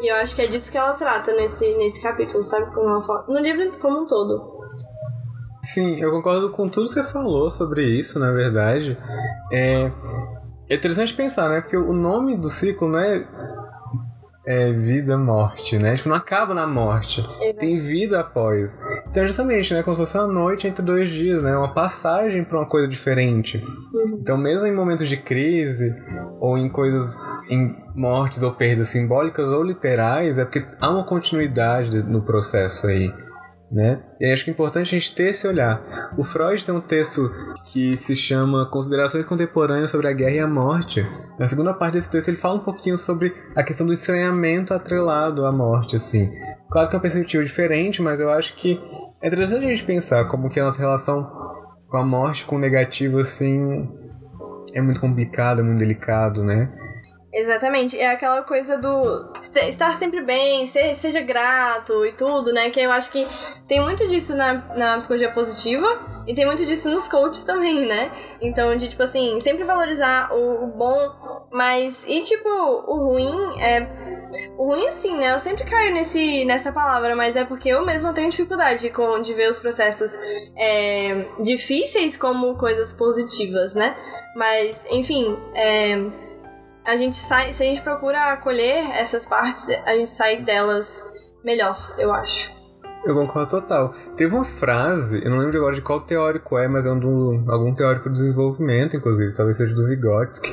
E 0.00 0.10
eu 0.10 0.16
acho 0.16 0.34
que 0.34 0.42
é 0.42 0.48
disso 0.48 0.72
que 0.72 0.76
ela 0.76 0.94
trata 0.94 1.32
nesse, 1.32 1.76
nesse 1.76 2.02
capítulo, 2.02 2.44
sabe? 2.44 2.74
No 2.74 3.38
livro 3.38 3.78
como 3.78 4.02
um 4.02 4.06
todo. 4.08 4.58
Sim, 5.62 6.00
eu 6.00 6.10
concordo 6.10 6.50
com 6.50 6.68
tudo 6.68 6.88
que 6.88 6.94
você 6.94 7.04
falou 7.04 7.52
sobre 7.52 7.84
isso, 7.84 8.18
na 8.18 8.32
verdade. 8.32 8.96
É, 9.52 9.92
é 10.68 10.74
interessante 10.74 11.14
pensar, 11.14 11.48
né? 11.48 11.60
Porque 11.60 11.76
o 11.76 11.92
nome 11.92 12.36
do 12.36 12.50
ciclo 12.50 12.88
não 12.88 12.98
é 12.98 13.24
é, 14.46 14.72
vida, 14.72 15.16
morte, 15.16 15.78
né? 15.78 15.94
Tipo, 15.96 16.08
não 16.08 16.16
acaba 16.16 16.54
na 16.54 16.66
morte. 16.66 17.22
Tem 17.58 17.78
vida 17.78 18.20
após. 18.20 18.76
Então, 19.10 19.26
justamente, 19.26 19.74
né? 19.74 19.82
Como 19.82 19.96
se 19.96 20.02
fosse 20.02 20.16
uma 20.16 20.28
noite 20.28 20.68
entre 20.68 20.82
dois 20.82 21.10
dias, 21.10 21.42
né? 21.42 21.56
Uma 21.56 21.74
passagem 21.74 22.44
para 22.44 22.58
uma 22.58 22.66
coisa 22.66 22.86
diferente. 22.86 23.58
Uhum. 23.92 24.18
Então, 24.22 24.38
mesmo 24.38 24.66
em 24.66 24.74
momentos 24.74 25.08
de 25.08 25.16
crise, 25.16 25.92
ou 26.38 26.56
em 26.56 26.68
coisas 26.68 27.16
em 27.48 27.76
mortes 27.94 28.40
ou 28.42 28.52
perdas 28.52 28.88
simbólicas 28.88 29.48
ou 29.48 29.64
literais, 29.64 30.38
é 30.38 30.44
porque 30.44 30.64
há 30.80 30.90
uma 30.90 31.04
continuidade 31.04 32.00
no 32.04 32.22
processo 32.22 32.86
aí. 32.86 33.12
Né? 33.70 34.00
E 34.20 34.32
acho 34.32 34.44
que 34.44 34.50
é 34.50 34.52
importante 34.52 34.88
a 34.88 34.98
gente 34.98 35.14
ter 35.14 35.30
esse 35.30 35.46
olhar. 35.46 36.12
O 36.18 36.24
Freud 36.24 36.64
tem 36.64 36.74
um 36.74 36.80
texto 36.80 37.30
que 37.66 37.96
se 37.98 38.16
chama 38.16 38.68
Considerações 38.68 39.24
Contemporâneas 39.24 39.92
sobre 39.92 40.08
a 40.08 40.12
Guerra 40.12 40.34
e 40.34 40.40
a 40.40 40.46
Morte. 40.46 41.06
Na 41.38 41.46
segunda 41.46 41.72
parte 41.72 41.94
desse 41.94 42.10
texto 42.10 42.28
ele 42.28 42.36
fala 42.36 42.56
um 42.56 42.64
pouquinho 42.64 42.98
sobre 42.98 43.32
a 43.54 43.62
questão 43.62 43.86
do 43.86 43.92
estranhamento 43.92 44.74
atrelado 44.74 45.46
à 45.46 45.52
morte, 45.52 45.94
assim. 45.94 46.32
Claro 46.70 46.88
que 46.88 46.94
é 46.94 46.96
uma 46.96 47.02
perspectiva 47.02 47.44
diferente, 47.44 48.00
mas 48.00 48.20
eu 48.20 48.30
acho 48.30 48.54
que 48.54 48.80
é 49.20 49.26
interessante 49.26 49.66
a 49.66 49.68
gente 49.68 49.84
pensar 49.84 50.26
como 50.26 50.48
que 50.48 50.60
a 50.60 50.64
nossa 50.64 50.78
relação 50.78 51.24
com 51.88 51.96
a 51.96 52.04
morte, 52.04 52.44
com 52.44 52.56
o 52.56 52.58
negativo, 52.58 53.18
assim, 53.18 53.88
é 54.72 54.80
muito 54.80 55.00
complicado, 55.00 55.60
é 55.60 55.64
muito 55.64 55.80
delicado, 55.80 56.44
né? 56.44 56.72
Exatamente, 57.32 57.96
é 57.96 58.10
aquela 58.10 58.42
coisa 58.42 58.76
do 58.76 59.32
estar 59.68 59.94
sempre 59.94 60.20
bem, 60.24 60.66
ser, 60.66 60.96
seja 60.96 61.20
grato 61.20 62.04
e 62.04 62.12
tudo, 62.12 62.52
né? 62.52 62.70
Que 62.70 62.80
eu 62.80 62.90
acho 62.90 63.10
que 63.10 63.24
tem 63.68 63.80
muito 63.80 64.06
disso 64.08 64.34
na, 64.34 64.54
na 64.76 64.98
psicologia 64.98 65.30
positiva 65.30 66.24
e 66.26 66.34
tem 66.34 66.44
muito 66.44 66.66
disso 66.66 66.90
nos 66.90 67.06
coaches 67.06 67.44
também, 67.44 67.86
né? 67.86 68.10
Então, 68.40 68.76
de 68.76 68.88
tipo 68.88 69.02
assim, 69.04 69.38
sempre 69.40 69.62
valorizar 69.62 70.32
o, 70.32 70.64
o 70.64 70.66
bom, 70.76 71.29
mas 71.52 72.04
e 72.06 72.22
tipo, 72.22 72.48
o 72.48 73.08
ruim 73.08 73.60
é. 73.60 74.10
O 74.56 74.66
ruim, 74.66 74.86
assim, 74.86 75.16
né? 75.16 75.34
Eu 75.34 75.40
sempre 75.40 75.64
caio 75.64 75.92
nesse, 75.92 76.44
nessa 76.44 76.70
palavra, 76.70 77.16
mas 77.16 77.34
é 77.34 77.44
porque 77.44 77.68
eu 77.68 77.84
mesma 77.84 78.12
tenho 78.12 78.30
dificuldade 78.30 78.88
com, 78.90 79.20
de 79.22 79.34
ver 79.34 79.50
os 79.50 79.58
processos 79.58 80.12
é, 80.56 81.26
difíceis 81.40 82.16
como 82.16 82.56
coisas 82.56 82.92
positivas, 82.92 83.74
né? 83.74 83.96
Mas, 84.36 84.86
enfim, 84.88 85.36
é 85.54 85.96
a 86.84 86.96
gente 86.96 87.16
sai, 87.16 87.52
se 87.52 87.62
a 87.62 87.66
gente 87.66 87.82
procura 87.82 88.32
acolher 88.32 88.90
essas 88.92 89.26
partes, 89.26 89.68
a 89.86 89.94
gente 89.96 90.10
sai 90.10 90.42
delas 90.42 91.02
melhor, 91.44 91.94
eu 91.98 92.12
acho. 92.12 92.50
Eu 93.04 93.14
concordo 93.14 93.50
total. 93.50 93.94
Teve 94.16 94.34
uma 94.34 94.44
frase, 94.44 95.22
eu 95.24 95.30
não 95.30 95.38
lembro 95.38 95.56
agora 95.58 95.74
de 95.74 95.82
qual 95.82 96.00
teórico 96.00 96.58
é, 96.58 96.68
mas 96.68 96.84
é 96.84 96.90
um 96.90 96.98
do, 96.98 97.44
algum 97.48 97.74
teórico 97.74 98.08
do 98.08 98.14
desenvolvimento, 98.14 98.96
inclusive, 98.96 99.34
talvez 99.34 99.56
seja 99.56 99.74
do 99.74 99.86
Vygotsky, 99.86 100.52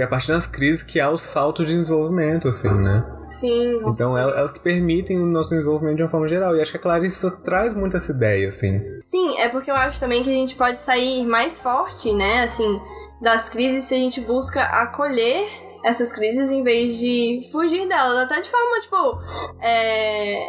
que 0.00 0.04
é 0.04 0.06
a 0.06 0.08
partir 0.08 0.28
das 0.28 0.46
crises 0.46 0.82
que 0.82 0.98
há 0.98 1.10
o 1.10 1.18
salto 1.18 1.62
de 1.62 1.76
desenvolvimento, 1.76 2.48
assim, 2.48 2.70
né? 2.70 3.04
Sim. 3.28 3.82
Então 3.86 4.16
é, 4.16 4.22
é 4.22 4.42
os 4.42 4.50
que 4.50 4.58
permitem 4.58 5.20
o 5.20 5.26
nosso 5.26 5.50
desenvolvimento 5.50 5.96
de 5.96 6.02
uma 6.04 6.08
forma 6.08 6.26
geral. 6.26 6.56
E 6.56 6.62
acho 6.62 6.70
que 6.70 6.78
a 6.78 6.80
Clarissa 6.80 7.30
traz 7.44 7.74
muito 7.74 7.98
essa 7.98 8.10
ideia, 8.10 8.48
assim. 8.48 8.80
Sim, 9.02 9.38
é 9.38 9.50
porque 9.50 9.70
eu 9.70 9.74
acho 9.74 10.00
também 10.00 10.22
que 10.22 10.30
a 10.30 10.32
gente 10.32 10.56
pode 10.56 10.80
sair 10.80 11.22
mais 11.26 11.60
forte, 11.60 12.14
né, 12.14 12.42
assim, 12.42 12.80
das 13.20 13.50
crises 13.50 13.84
se 13.84 13.94
a 13.94 13.98
gente 13.98 14.22
busca 14.22 14.62
acolher 14.62 15.46
essas 15.84 16.14
crises 16.14 16.50
em 16.50 16.62
vez 16.62 16.96
de 16.96 17.50
fugir 17.52 17.86
delas. 17.86 18.24
Até 18.24 18.40
de 18.40 18.50
forma, 18.50 18.80
tipo. 18.80 19.20
É... 19.60 20.42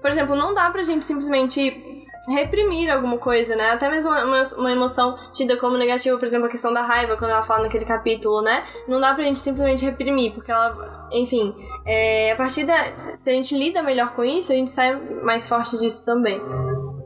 Por 0.00 0.10
exemplo, 0.10 0.34
não 0.34 0.54
dá 0.54 0.70
pra 0.70 0.84
gente 0.84 1.04
simplesmente 1.04 2.03
reprimir 2.28 2.90
alguma 2.90 3.18
coisa, 3.18 3.54
né? 3.54 3.70
Até 3.70 3.88
mesmo 3.90 4.10
uma, 4.10 4.42
uma, 4.56 4.72
emoção 4.72 5.16
tida 5.32 5.56
como 5.56 5.76
negativa, 5.76 6.16
por 6.18 6.26
exemplo, 6.26 6.46
a 6.46 6.50
questão 6.50 6.72
da 6.72 6.82
raiva, 6.82 7.16
quando 7.16 7.30
ela 7.30 7.44
fala 7.44 7.64
naquele 7.64 7.84
capítulo, 7.84 8.42
né? 8.42 8.64
Não 8.88 9.00
dá 9.00 9.14
pra 9.14 9.24
gente 9.24 9.40
simplesmente 9.40 9.84
reprimir, 9.84 10.32
porque 10.32 10.50
ela, 10.50 11.08
enfim, 11.12 11.54
é, 11.86 12.32
a 12.32 12.36
partir 12.36 12.64
da. 12.64 12.96
Se 13.16 13.30
a 13.30 13.32
gente 13.32 13.56
lida 13.56 13.82
melhor 13.82 14.14
com 14.14 14.24
isso, 14.24 14.52
a 14.52 14.54
gente 14.54 14.70
sai 14.70 14.94
mais 15.22 15.48
forte 15.48 15.78
disso 15.78 16.04
também. 16.04 16.40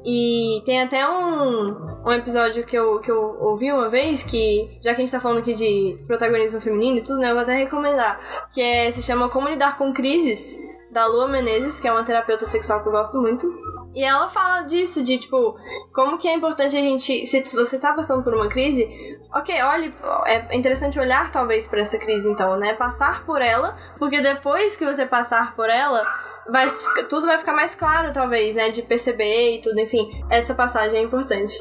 E 0.05 0.63
tem 0.65 0.81
até 0.81 1.07
um, 1.09 2.05
um 2.07 2.13
episódio 2.13 2.65
que 2.65 2.77
eu, 2.77 3.01
que 3.01 3.11
eu 3.11 3.37
ouvi 3.41 3.71
uma 3.71 3.91
vez, 3.91 4.23
que, 4.23 4.79
já 4.83 4.95
que 4.95 5.03
a 5.03 5.05
gente 5.05 5.11
tá 5.11 5.21
falando 5.21 5.39
aqui 5.39 5.53
de 5.53 5.99
protagonismo 6.07 6.61
feminino 6.61 6.99
e 6.99 7.03
tudo, 7.03 7.19
né, 7.19 7.31
eu 7.31 7.35
vou 7.35 7.43
até 7.43 7.55
recomendar, 7.55 8.49
que 8.53 8.61
é, 8.61 8.91
se 8.93 9.03
chama 9.03 9.29
Como 9.29 9.49
Lidar 9.49 9.77
com 9.77 9.93
Crises, 9.93 10.57
da 10.91 11.07
Lua 11.07 11.29
Menezes, 11.29 11.81
que 11.81 11.89
é 11.89 11.93
uma 11.93 12.05
terapeuta 12.05 12.47
sexual 12.47 12.83
que 12.83 12.89
eu 12.89 12.93
gosto 12.93 13.21
muito. 13.21 13.47
E 13.95 14.05
ela 14.05 14.29
fala 14.29 14.63
disso, 14.63 15.03
de 15.03 15.19
tipo, 15.19 15.57
como 15.93 16.19
que 16.19 16.29
é 16.29 16.35
importante 16.35 16.77
a 16.77 16.81
gente. 16.81 17.27
Se, 17.27 17.43
você 17.55 17.79
tá 17.79 17.95
passando 17.95 18.23
por 18.23 18.35
uma 18.35 18.49
crise, 18.49 18.87
ok, 19.35 19.63
olhe, 19.63 19.95
é 20.27 20.57
interessante 20.57 21.01
olhar 21.01 21.33
talvez 21.33 21.67
para 21.67 21.81
essa 21.81 21.99
crise 21.99 22.29
então, 22.29 22.59
né? 22.59 22.75
Passar 22.75 23.25
por 23.25 23.41
ela, 23.41 23.77
porque 23.99 24.21
depois 24.21 24.77
que 24.77 24.85
você 24.85 25.07
passar 25.07 25.57
por 25.57 25.69
ela, 25.69 26.07
vai, 26.51 26.69
tudo 27.09 27.27
vai 27.27 27.39
ficar 27.39 27.55
mais 27.55 27.75
claro, 27.75 28.13
talvez, 28.13 28.55
né? 28.55 28.71
De 28.71 28.83
perceber 28.83 29.57
e 29.57 29.63
tudo, 29.63 29.79
enfim. 29.81 30.09
Essa 30.31 30.55
passagem 30.55 30.99
é 30.99 31.03
importante. 31.03 31.57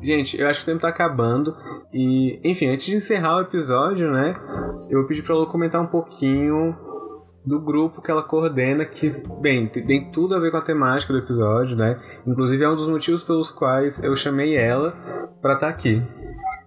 Gente, 0.00 0.40
eu 0.40 0.48
acho 0.48 0.60
que 0.60 0.70
o 0.70 0.72
tempo 0.72 0.82
tá 0.82 0.88
acabando. 0.88 1.56
E, 1.92 2.40
enfim, 2.44 2.68
antes 2.68 2.86
de 2.86 2.96
encerrar 2.96 3.38
o 3.38 3.40
episódio, 3.40 4.10
né? 4.12 4.36
Eu 4.88 5.00
vou 5.00 5.08
pedir 5.08 5.22
pra 5.22 5.34
ela 5.34 5.46
comentar 5.46 5.80
um 5.82 5.86
pouquinho 5.86 6.85
do 7.46 7.60
grupo 7.60 8.02
que 8.02 8.10
ela 8.10 8.24
coordena, 8.24 8.84
que, 8.84 9.08
bem, 9.40 9.68
tem 9.68 10.10
tudo 10.10 10.34
a 10.34 10.40
ver 10.40 10.50
com 10.50 10.56
a 10.56 10.62
temática 10.62 11.12
do 11.12 11.20
episódio, 11.20 11.76
né? 11.76 12.00
Inclusive 12.26 12.64
é 12.64 12.68
um 12.68 12.74
dos 12.74 12.88
motivos 12.88 13.22
pelos 13.22 13.52
quais 13.52 14.02
eu 14.02 14.16
chamei 14.16 14.56
ela 14.56 14.90
pra 15.40 15.54
estar 15.54 15.66
tá 15.66 15.72
aqui. 15.72 16.02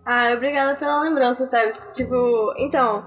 Ah, 0.05 0.31
obrigada 0.33 0.75
pela 0.75 1.01
lembrança, 1.01 1.45
sabe? 1.45 1.71
Tipo, 1.93 2.53
então, 2.57 3.03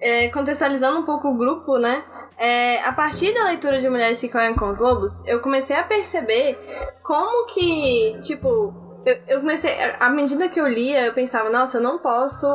é, 0.00 0.28
contextualizando 0.28 0.98
um 0.98 1.04
pouco 1.04 1.28
o 1.28 1.38
grupo, 1.38 1.78
né? 1.78 2.04
É, 2.36 2.82
a 2.82 2.92
partir 2.92 3.32
da 3.32 3.44
leitura 3.44 3.80
de 3.80 3.88
Mulheres 3.88 4.20
que 4.20 4.28
Correm 4.28 4.56
com 4.56 4.70
os 4.72 4.78
Lobos, 4.78 5.24
eu 5.26 5.40
comecei 5.40 5.76
a 5.76 5.84
perceber 5.84 6.58
como 7.02 7.46
que, 7.46 8.18
tipo, 8.22 8.74
eu, 9.04 9.18
eu, 9.26 9.40
comecei, 9.40 9.72
à 9.98 10.08
medida 10.10 10.48
que 10.48 10.60
eu 10.60 10.66
lia, 10.66 11.06
eu 11.06 11.12
pensava, 11.12 11.50
nossa, 11.50 11.78
eu 11.78 11.82
não 11.82 11.98
posso 11.98 12.46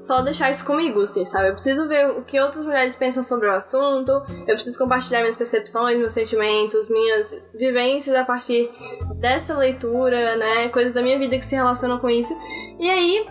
só 0.00 0.22
deixar 0.22 0.50
isso 0.50 0.64
comigo, 0.64 1.00
assim, 1.00 1.24
sabe? 1.24 1.48
Eu 1.48 1.52
preciso 1.52 1.88
ver 1.88 2.08
o 2.10 2.22
que 2.22 2.40
outras 2.40 2.64
mulheres 2.64 2.94
pensam 2.96 3.22
sobre 3.22 3.48
o 3.48 3.52
assunto, 3.52 4.12
eu 4.46 4.54
preciso 4.54 4.78
compartilhar 4.78 5.20
minhas 5.20 5.36
percepções, 5.36 5.98
meus 5.98 6.12
sentimentos, 6.12 6.88
minhas 6.88 7.34
vivências 7.54 8.16
a 8.16 8.24
partir 8.24 8.70
dessa 9.16 9.56
leitura, 9.56 10.36
né? 10.36 10.68
Coisas 10.68 10.92
da 10.92 11.02
minha 11.02 11.18
vida 11.18 11.38
que 11.38 11.44
se 11.44 11.54
relacionam 11.54 11.98
com 11.98 12.08
isso. 12.08 12.34
E 12.78 12.88
aí, 12.88 13.26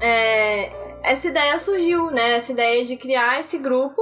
é, 0.00 0.81
essa 1.02 1.28
ideia 1.28 1.58
surgiu, 1.58 2.10
né? 2.10 2.36
Essa 2.36 2.52
ideia 2.52 2.84
de 2.84 2.96
criar 2.96 3.40
esse 3.40 3.58
grupo 3.58 4.00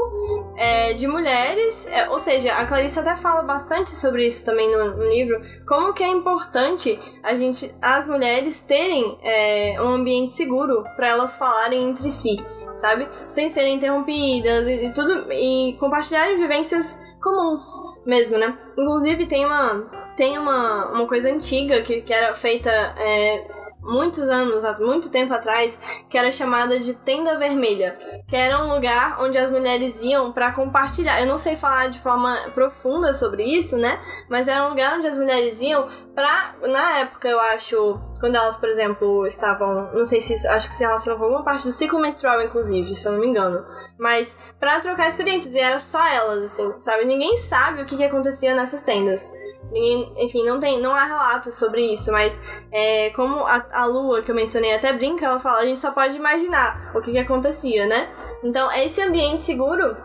é, 0.56 0.92
de 0.92 1.06
mulheres, 1.06 1.86
é, 1.86 2.08
ou 2.10 2.18
seja, 2.18 2.54
a 2.54 2.66
Clarice 2.66 2.98
até 2.98 3.16
fala 3.16 3.42
bastante 3.42 3.90
sobre 3.90 4.26
isso 4.26 4.44
também 4.44 4.70
no, 4.70 4.96
no 4.96 5.04
livro, 5.08 5.40
como 5.66 5.92
que 5.94 6.02
é 6.02 6.08
importante 6.08 6.98
a 7.22 7.34
gente, 7.34 7.74
as 7.80 8.08
mulheres 8.08 8.60
terem 8.60 9.18
é, 9.22 9.76
um 9.80 9.88
ambiente 9.88 10.32
seguro 10.32 10.84
para 10.96 11.08
elas 11.08 11.36
falarem 11.38 11.90
entre 11.90 12.10
si, 12.10 12.36
sabe? 12.76 13.08
Sem 13.28 13.48
serem 13.48 13.76
interrompidas 13.76 14.66
e, 14.66 14.86
e, 14.86 14.92
tudo 14.92 15.32
e 15.32 15.76
compartilharem 15.80 16.36
vivências 16.36 17.02
comuns 17.22 17.62
mesmo, 18.04 18.36
né? 18.36 18.58
Inclusive 18.76 19.26
tem 19.26 19.44
uma 19.44 20.00
tem 20.16 20.36
uma, 20.36 20.92
uma 20.92 21.06
coisa 21.06 21.30
antiga 21.30 21.80
que, 21.80 22.02
que 22.02 22.12
era 22.12 22.34
feita 22.34 22.70
é, 22.70 23.59
muitos 23.82 24.28
anos, 24.28 24.64
há 24.64 24.78
muito 24.78 25.10
tempo 25.10 25.32
atrás, 25.32 25.78
que 26.08 26.16
era 26.16 26.30
chamada 26.30 26.78
de 26.78 26.94
Tenda 26.94 27.38
Vermelha, 27.38 27.98
que 28.28 28.36
era 28.36 28.62
um 28.62 28.72
lugar 28.72 29.20
onde 29.20 29.38
as 29.38 29.50
mulheres 29.50 30.00
iam 30.02 30.32
para 30.32 30.52
compartilhar. 30.52 31.20
Eu 31.20 31.26
não 31.26 31.38
sei 31.38 31.56
falar 31.56 31.88
de 31.88 31.98
forma 32.00 32.50
profunda 32.54 33.12
sobre 33.12 33.44
isso, 33.44 33.76
né? 33.76 34.00
Mas 34.28 34.48
era 34.48 34.66
um 34.66 34.70
lugar 34.70 34.98
onde 34.98 35.06
as 35.06 35.16
mulheres 35.16 35.60
iam 35.60 35.88
pra, 36.14 36.54
na 36.62 36.98
época, 36.98 37.28
eu 37.28 37.40
acho, 37.40 37.98
quando 38.18 38.36
elas, 38.36 38.56
por 38.56 38.68
exemplo, 38.68 39.26
estavam, 39.26 39.90
não 39.92 40.04
sei 40.04 40.20
se, 40.20 40.46
acho 40.46 40.68
que 40.68 40.74
se 40.74 40.84
relacionam 40.84 41.18
com 41.18 41.24
alguma 41.24 41.44
parte 41.44 41.64
do 41.64 41.72
ciclo 41.72 42.00
menstrual, 42.00 42.42
inclusive, 42.42 42.94
se 42.94 43.06
eu 43.06 43.12
não 43.12 43.20
me 43.20 43.26
engano. 43.26 43.64
Mas 43.98 44.36
para 44.58 44.80
trocar 44.80 45.08
experiências, 45.08 45.54
e 45.54 45.58
era 45.58 45.78
só 45.78 46.06
elas, 46.06 46.42
assim, 46.42 46.80
sabe? 46.80 47.04
Ninguém 47.04 47.36
sabe 47.38 47.82
o 47.82 47.86
que, 47.86 47.96
que 47.96 48.04
acontecia 48.04 48.54
nessas 48.54 48.82
tendas. 48.82 49.30
Ninguém, 49.70 50.12
enfim, 50.16 50.44
não 50.44 50.58
tem, 50.58 50.80
não 50.80 50.92
há 50.92 51.04
relatos 51.04 51.54
sobre 51.54 51.92
isso, 51.92 52.10
mas 52.10 52.38
é, 52.72 53.10
como 53.10 53.44
a, 53.44 53.64
a 53.72 53.86
Lua 53.86 54.22
que 54.22 54.30
eu 54.30 54.34
mencionei 54.34 54.74
até 54.74 54.92
brinca, 54.92 55.26
ela 55.26 55.38
fala, 55.38 55.58
a 55.58 55.66
gente 55.66 55.78
só 55.78 55.92
pode 55.92 56.16
imaginar 56.16 56.90
o 56.94 57.00
que, 57.00 57.12
que 57.12 57.18
acontecia, 57.18 57.86
né? 57.86 58.08
Então, 58.42 58.72
esse 58.72 59.00
ambiente 59.00 59.42
seguro 59.42 59.96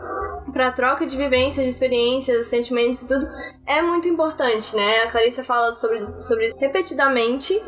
para 0.52 0.70
troca 0.70 1.04
de 1.04 1.16
vivências, 1.16 1.64
de 1.64 1.70
experiências, 1.70 2.46
sentimentos 2.46 3.02
e 3.02 3.08
tudo 3.08 3.26
é 3.66 3.82
muito 3.82 4.08
importante, 4.08 4.74
né? 4.76 5.02
A 5.02 5.10
Clarissa 5.10 5.42
fala 5.42 5.74
sobre, 5.74 6.06
sobre 6.18 6.46
isso 6.46 6.56
repetidamente. 6.58 7.60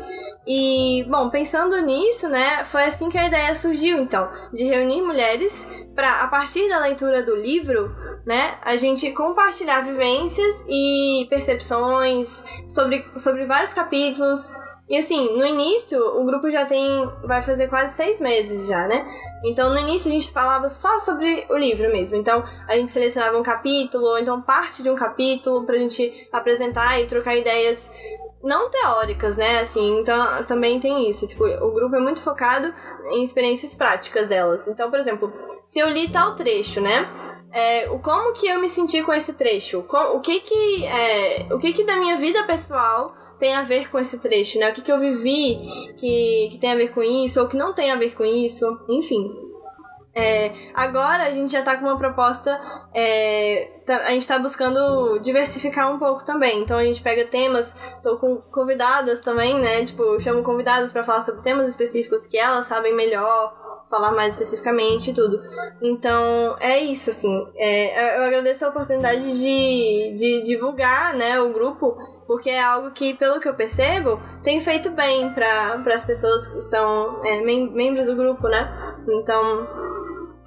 E, 0.47 1.05
bom, 1.09 1.29
pensando 1.29 1.79
nisso, 1.81 2.27
né, 2.27 2.63
foi 2.65 2.83
assim 2.83 3.09
que 3.09 3.17
a 3.17 3.27
ideia 3.27 3.53
surgiu, 3.55 3.99
então, 3.99 4.29
de 4.51 4.63
reunir 4.63 5.01
mulheres 5.01 5.69
para, 5.93 6.23
a 6.23 6.27
partir 6.27 6.67
da 6.69 6.79
leitura 6.79 7.21
do 7.21 7.35
livro, 7.35 7.95
né, 8.25 8.57
a 8.61 8.75
gente 8.75 9.11
compartilhar 9.11 9.81
vivências 9.81 10.65
e 10.67 11.27
percepções 11.29 12.43
sobre, 12.67 13.05
sobre 13.17 13.45
vários 13.45 13.73
capítulos 13.73 14.49
E 14.89 14.97
assim, 14.97 15.37
no 15.37 15.45
início, 15.45 15.99
o 16.19 16.25
grupo 16.25 16.49
já 16.49 16.65
tem. 16.65 17.07
vai 17.23 17.41
fazer 17.43 17.67
quase 17.67 17.95
seis 17.95 18.19
meses 18.19 18.67
já, 18.67 18.87
né? 18.87 19.05
Então, 19.43 19.69
no 19.69 19.79
início, 19.79 20.09
a 20.09 20.13
gente 20.13 20.31
falava 20.31 20.67
só 20.67 20.99
sobre 20.99 21.45
o 21.49 21.55
livro 21.55 21.89
mesmo. 21.89 22.17
Então, 22.17 22.43
a 22.67 22.75
gente 22.75 22.91
selecionava 22.91 23.37
um 23.37 23.43
capítulo, 23.43 24.05
ou 24.05 24.19
então 24.19 24.41
parte 24.41 24.83
de 24.83 24.89
um 24.89 24.95
capítulo, 24.95 25.65
pra 25.65 25.77
gente 25.77 26.27
apresentar 26.31 26.99
e 26.99 27.07
trocar 27.07 27.35
ideias 27.35 27.89
não 28.43 28.69
teóricas, 28.69 29.37
né? 29.37 29.59
Assim, 29.59 29.99
então 29.99 30.43
também 30.45 30.79
tem 30.79 31.09
isso. 31.09 31.27
Tipo, 31.27 31.45
o 31.45 31.71
grupo 31.71 31.95
é 31.95 31.99
muito 31.99 32.21
focado 32.21 32.73
em 33.11 33.23
experiências 33.23 33.75
práticas 33.75 34.27
delas. 34.27 34.67
Então, 34.67 34.89
por 34.89 34.99
exemplo, 34.99 35.31
se 35.63 35.79
eu 35.79 35.87
li 35.87 36.11
tal 36.11 36.35
trecho, 36.35 36.81
né? 36.81 37.07
É, 37.51 37.89
o 37.89 37.99
como 37.99 38.33
que 38.33 38.47
eu 38.47 38.59
me 38.59 38.69
senti 38.69 39.01
com 39.01 39.13
esse 39.13 39.33
trecho? 39.33 39.83
Com, 39.83 40.17
o 40.17 40.21
que 40.21 40.39
que 40.39 40.85
é, 40.85 41.47
o 41.51 41.57
que 41.57 41.73
que 41.73 41.83
da 41.83 41.95
minha 41.95 42.15
vida 42.15 42.43
pessoal 42.43 43.13
tem 43.39 43.55
a 43.55 43.63
ver 43.63 43.89
com 43.89 43.97
esse 43.97 44.19
trecho, 44.19 44.59
né? 44.59 44.69
O 44.69 44.73
que, 44.73 44.81
que 44.81 44.91
eu 44.91 44.99
vivi 44.99 45.57
que, 45.97 46.49
que 46.51 46.57
tem 46.59 46.71
a 46.71 46.75
ver 46.75 46.93
com 46.93 47.01
isso, 47.01 47.39
ou 47.39 47.47
que 47.47 47.57
não 47.57 47.73
tem 47.73 47.91
a 47.91 47.95
ver 47.95 48.15
com 48.15 48.25
isso, 48.25 48.65
enfim. 48.89 49.49
É, 50.13 50.51
agora 50.73 51.23
a 51.23 51.29
gente 51.29 51.51
já 51.51 51.61
tá 51.61 51.77
com 51.77 51.85
uma 51.85 51.97
proposta. 51.97 52.59
É, 52.93 53.81
tá, 53.85 53.97
a 53.97 54.11
gente 54.11 54.27
tá 54.27 54.37
buscando 54.37 55.19
diversificar 55.19 55.93
um 55.93 55.99
pouco 55.99 56.25
também. 56.25 56.61
Então 56.61 56.77
a 56.77 56.83
gente 56.83 57.01
pega 57.01 57.25
temas, 57.25 57.73
tô 58.03 58.17
com 58.17 58.37
convidadas 58.37 59.21
também, 59.21 59.57
né? 59.59 59.85
Tipo, 59.85 60.19
chamo 60.19 60.43
convidadas 60.43 60.91
para 60.91 61.03
falar 61.03 61.21
sobre 61.21 61.41
temas 61.41 61.69
específicos 61.69 62.27
que 62.27 62.37
elas 62.37 62.65
sabem 62.65 62.95
melhor, 62.95 63.85
falar 63.89 64.11
mais 64.11 64.33
especificamente 64.33 65.11
e 65.11 65.13
tudo. 65.13 65.41
Então, 65.81 66.57
é 66.59 66.79
isso, 66.79 67.09
assim. 67.09 67.47
É, 67.55 68.17
eu 68.17 68.23
agradeço 68.23 68.65
a 68.65 68.69
oportunidade 68.69 69.21
de, 69.21 70.13
de 70.17 70.43
divulgar 70.43 71.13
né, 71.13 71.39
o 71.39 71.53
grupo 71.53 71.97
porque 72.29 72.51
é 72.51 72.61
algo 72.61 72.91
que, 72.91 73.15
pelo 73.15 73.39
que 73.39 73.49
eu 73.49 73.55
percebo, 73.55 74.21
tem 74.43 74.61
feito 74.61 74.91
bem 74.91 75.33
para 75.33 75.81
as 75.95 76.05
pessoas 76.05 76.45
que 76.45 76.61
são 76.61 77.25
é, 77.25 77.41
mem 77.41 77.73
membros 77.73 78.05
do 78.05 78.15
grupo, 78.15 78.47
né? 78.47 78.71
Então, 79.07 79.67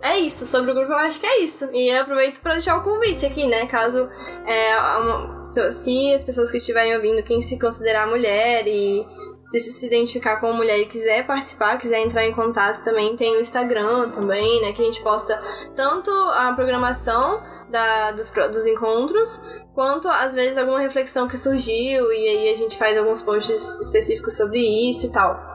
é 0.01 0.17
isso. 0.17 0.47
Sobre 0.47 0.71
o 0.71 0.75
grupo, 0.75 0.93
eu 0.93 0.99
acho 0.99 1.19
que 1.19 1.27
é 1.27 1.41
isso. 1.41 1.69
E 1.73 1.91
aproveito 1.91 2.41
para 2.41 2.53
deixar 2.53 2.77
o 2.77 2.85
convite 2.85 3.27
aqui, 3.27 3.49
né? 3.49 3.67
Caso 3.67 4.09
é, 4.47 4.77
uma, 5.01 5.51
se 5.51 6.15
as 6.15 6.23
pessoas 6.23 6.53
que 6.53 6.59
estiverem 6.59 6.95
ouvindo, 6.95 7.21
quem 7.25 7.41
se 7.41 7.59
considerar 7.59 8.07
mulher 8.07 8.65
e 8.69 9.05
se 9.47 9.59
se 9.59 9.85
identificar 9.85 10.37
como 10.39 10.55
mulher 10.55 10.79
e 10.79 10.87
quiser 10.87 11.27
participar, 11.27 11.79
quiser 11.79 11.99
entrar 11.99 12.25
em 12.25 12.33
contato 12.33 12.85
também, 12.85 13.17
tem 13.17 13.37
o 13.37 13.41
Instagram 13.41 14.13
também, 14.13 14.63
né? 14.63 14.73
Que 14.73 14.83
a 14.83 14.85
gente 14.85 15.03
posta 15.03 15.37
tanto 15.75 16.13
a 16.13 16.53
programação 16.55 17.43
da, 17.73 18.13
dos, 18.13 18.31
dos 18.31 18.67
encontros, 18.67 19.43
quanto 19.75 20.09
às 20.09 20.35
vezes 20.35 20.59
alguma 20.59 20.81
reflexão 20.81 21.27
que 21.27 21.37
surgiu 21.37 22.13
e 22.13 22.29
aí 22.29 22.55
a 22.55 22.59
gente 22.59 22.79
faz 22.79 22.97
alguns 22.97 23.23
posts 23.23 23.81
específicos 23.81 24.37
sobre 24.37 24.61
isso 24.91 25.07
e 25.07 25.11
tal. 25.11 25.51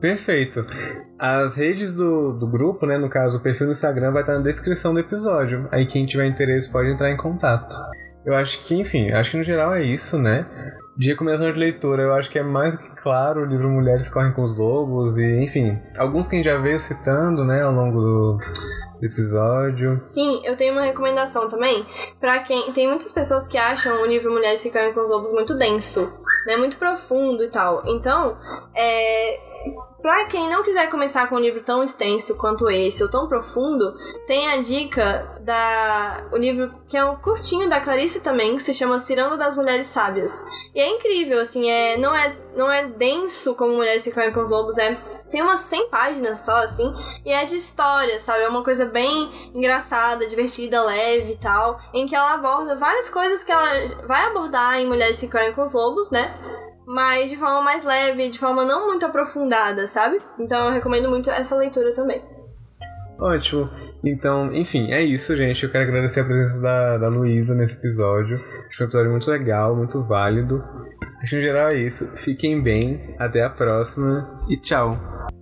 Perfeito. 0.00 0.64
As 1.18 1.56
redes 1.56 1.92
do, 1.92 2.32
do 2.32 2.46
grupo, 2.46 2.86
né, 2.86 2.98
no 2.98 3.08
caso 3.08 3.38
o 3.38 3.40
perfil 3.40 3.66
no 3.66 3.72
Instagram, 3.72 4.12
vai 4.12 4.22
estar 4.22 4.34
na 4.34 4.40
descrição 4.40 4.92
do 4.92 5.00
episódio. 5.00 5.66
Aí 5.72 5.86
quem 5.86 6.06
tiver 6.06 6.26
interesse 6.26 6.70
pode 6.70 6.90
entrar 6.90 7.10
em 7.10 7.16
contato. 7.16 7.74
Eu 8.24 8.34
acho 8.34 8.62
que, 8.64 8.74
enfim, 8.74 9.10
acho 9.12 9.30
que 9.30 9.36
no 9.36 9.42
geral 9.42 9.74
é 9.74 9.82
isso, 9.82 10.18
né? 10.18 10.46
De 10.96 11.08
recomendação 11.08 11.52
de 11.52 11.58
leitura, 11.58 12.02
eu 12.02 12.14
acho 12.14 12.30
que 12.30 12.38
é 12.38 12.42
mais 12.42 12.76
do 12.76 12.82
que 12.82 12.90
claro 12.90 13.42
o 13.42 13.44
livro 13.44 13.68
Mulheres 13.68 14.08
Correm 14.08 14.32
com 14.32 14.42
os 14.42 14.56
Lobos 14.56 15.16
e, 15.16 15.44
enfim, 15.44 15.78
alguns 15.96 16.26
que 16.26 16.34
a 16.34 16.38
gente 16.38 16.46
já 16.46 16.58
veio 16.58 16.78
citando, 16.78 17.44
né, 17.44 17.62
ao 17.62 17.72
longo 17.72 18.00
do, 18.00 18.38
episódio. 19.00 20.00
Sim, 20.02 20.40
eu 20.44 20.56
tenho 20.56 20.72
uma 20.72 20.82
recomendação 20.82 21.48
também 21.48 21.84
para 22.20 22.40
quem 22.40 22.72
tem 22.72 22.88
muitas 22.88 23.12
pessoas 23.12 23.46
que 23.46 23.58
acham 23.58 24.02
o 24.02 24.06
livro 24.06 24.32
Mulheres 24.32 24.62
que 24.62 24.70
Caem 24.70 24.92
com 24.92 25.00
os 25.00 25.08
Lobos 25.08 25.32
muito 25.32 25.56
denso, 25.56 26.20
né, 26.46 26.56
muito 26.56 26.76
profundo 26.76 27.42
e 27.42 27.48
tal. 27.48 27.82
Então, 27.86 28.36
é 28.74 29.56
Pra 30.06 30.26
quem 30.26 30.48
não 30.48 30.62
quiser 30.62 30.88
começar 30.88 31.28
com 31.28 31.34
um 31.34 31.40
livro 31.40 31.62
tão 31.64 31.82
extenso 31.82 32.36
quanto 32.36 32.70
esse, 32.70 33.02
ou 33.02 33.10
tão 33.10 33.26
profundo, 33.26 33.92
tem 34.26 34.48
a 34.48 34.62
dica 34.62 35.40
da 35.40 36.28
o 36.30 36.36
livro 36.36 36.72
que 36.86 36.96
é 36.96 37.04
um 37.04 37.16
curtinho 37.16 37.68
da 37.68 37.80
Clarice 37.80 38.20
também, 38.20 38.54
que 38.54 38.62
se 38.62 38.72
chama 38.72 39.00
Ciranda 39.00 39.36
das 39.36 39.56
Mulheres 39.56 39.86
Sábias. 39.86 40.44
E 40.72 40.80
é 40.80 40.88
incrível, 40.88 41.40
assim, 41.40 41.68
é 41.68 41.96
não 41.96 42.14
é 42.14 42.36
não 42.54 42.70
é 42.70 42.86
denso 42.86 43.56
como 43.56 43.74
Mulheres 43.74 44.04
que 44.04 44.12
Caem 44.12 44.32
com 44.32 44.42
os 44.42 44.50
Lobos, 44.50 44.78
é 44.78 44.96
tem 45.30 45.42
umas 45.42 45.60
100 45.60 45.90
páginas 45.90 46.40
só, 46.40 46.56
assim, 46.56 46.92
e 47.24 47.32
é 47.32 47.44
de 47.44 47.56
história, 47.56 48.18
sabe? 48.20 48.42
É 48.42 48.48
uma 48.48 48.62
coisa 48.62 48.84
bem 48.84 49.50
engraçada, 49.54 50.26
divertida, 50.26 50.82
leve 50.82 51.32
e 51.32 51.36
tal, 51.36 51.80
em 51.92 52.06
que 52.06 52.14
ela 52.14 52.34
aborda 52.34 52.76
várias 52.76 53.10
coisas 53.10 53.42
que 53.42 53.52
ela 53.52 54.06
vai 54.06 54.24
abordar 54.24 54.78
em 54.78 54.86
Mulheres 54.86 55.18
que 55.18 55.28
Correm 55.28 55.52
com 55.52 55.62
os 55.62 55.72
Lobos, 55.72 56.10
né? 56.10 56.34
Mas 56.86 57.28
de 57.28 57.36
forma 57.36 57.60
mais 57.62 57.82
leve, 57.82 58.30
de 58.30 58.38
forma 58.38 58.64
não 58.64 58.86
muito 58.86 59.04
aprofundada, 59.04 59.88
sabe? 59.88 60.20
Então 60.38 60.66
eu 60.66 60.72
recomendo 60.72 61.08
muito 61.08 61.30
essa 61.30 61.56
leitura 61.56 61.92
também. 61.92 62.22
Ótimo. 63.18 63.68
Então, 64.08 64.54
enfim, 64.54 64.92
é 64.92 65.02
isso, 65.02 65.36
gente. 65.36 65.64
Eu 65.64 65.70
quero 65.70 65.82
agradecer 65.82 66.20
a 66.20 66.24
presença 66.24 66.60
da, 66.60 66.96
da 66.96 67.08
Luísa 67.08 67.56
nesse 67.56 67.74
episódio. 67.74 68.40
Acho 68.68 68.84
um 68.84 68.86
episódio 68.86 69.10
muito 69.10 69.28
legal, 69.28 69.74
muito 69.74 70.00
válido. 70.04 70.62
Acho 71.20 71.30
que, 71.30 71.36
no 71.36 71.42
geral 71.42 71.68
é 71.70 71.78
isso. 71.78 72.08
Fiquem 72.14 72.62
bem, 72.62 73.16
até 73.18 73.42
a 73.42 73.50
próxima 73.50 74.44
e 74.48 74.56
tchau! 74.58 75.35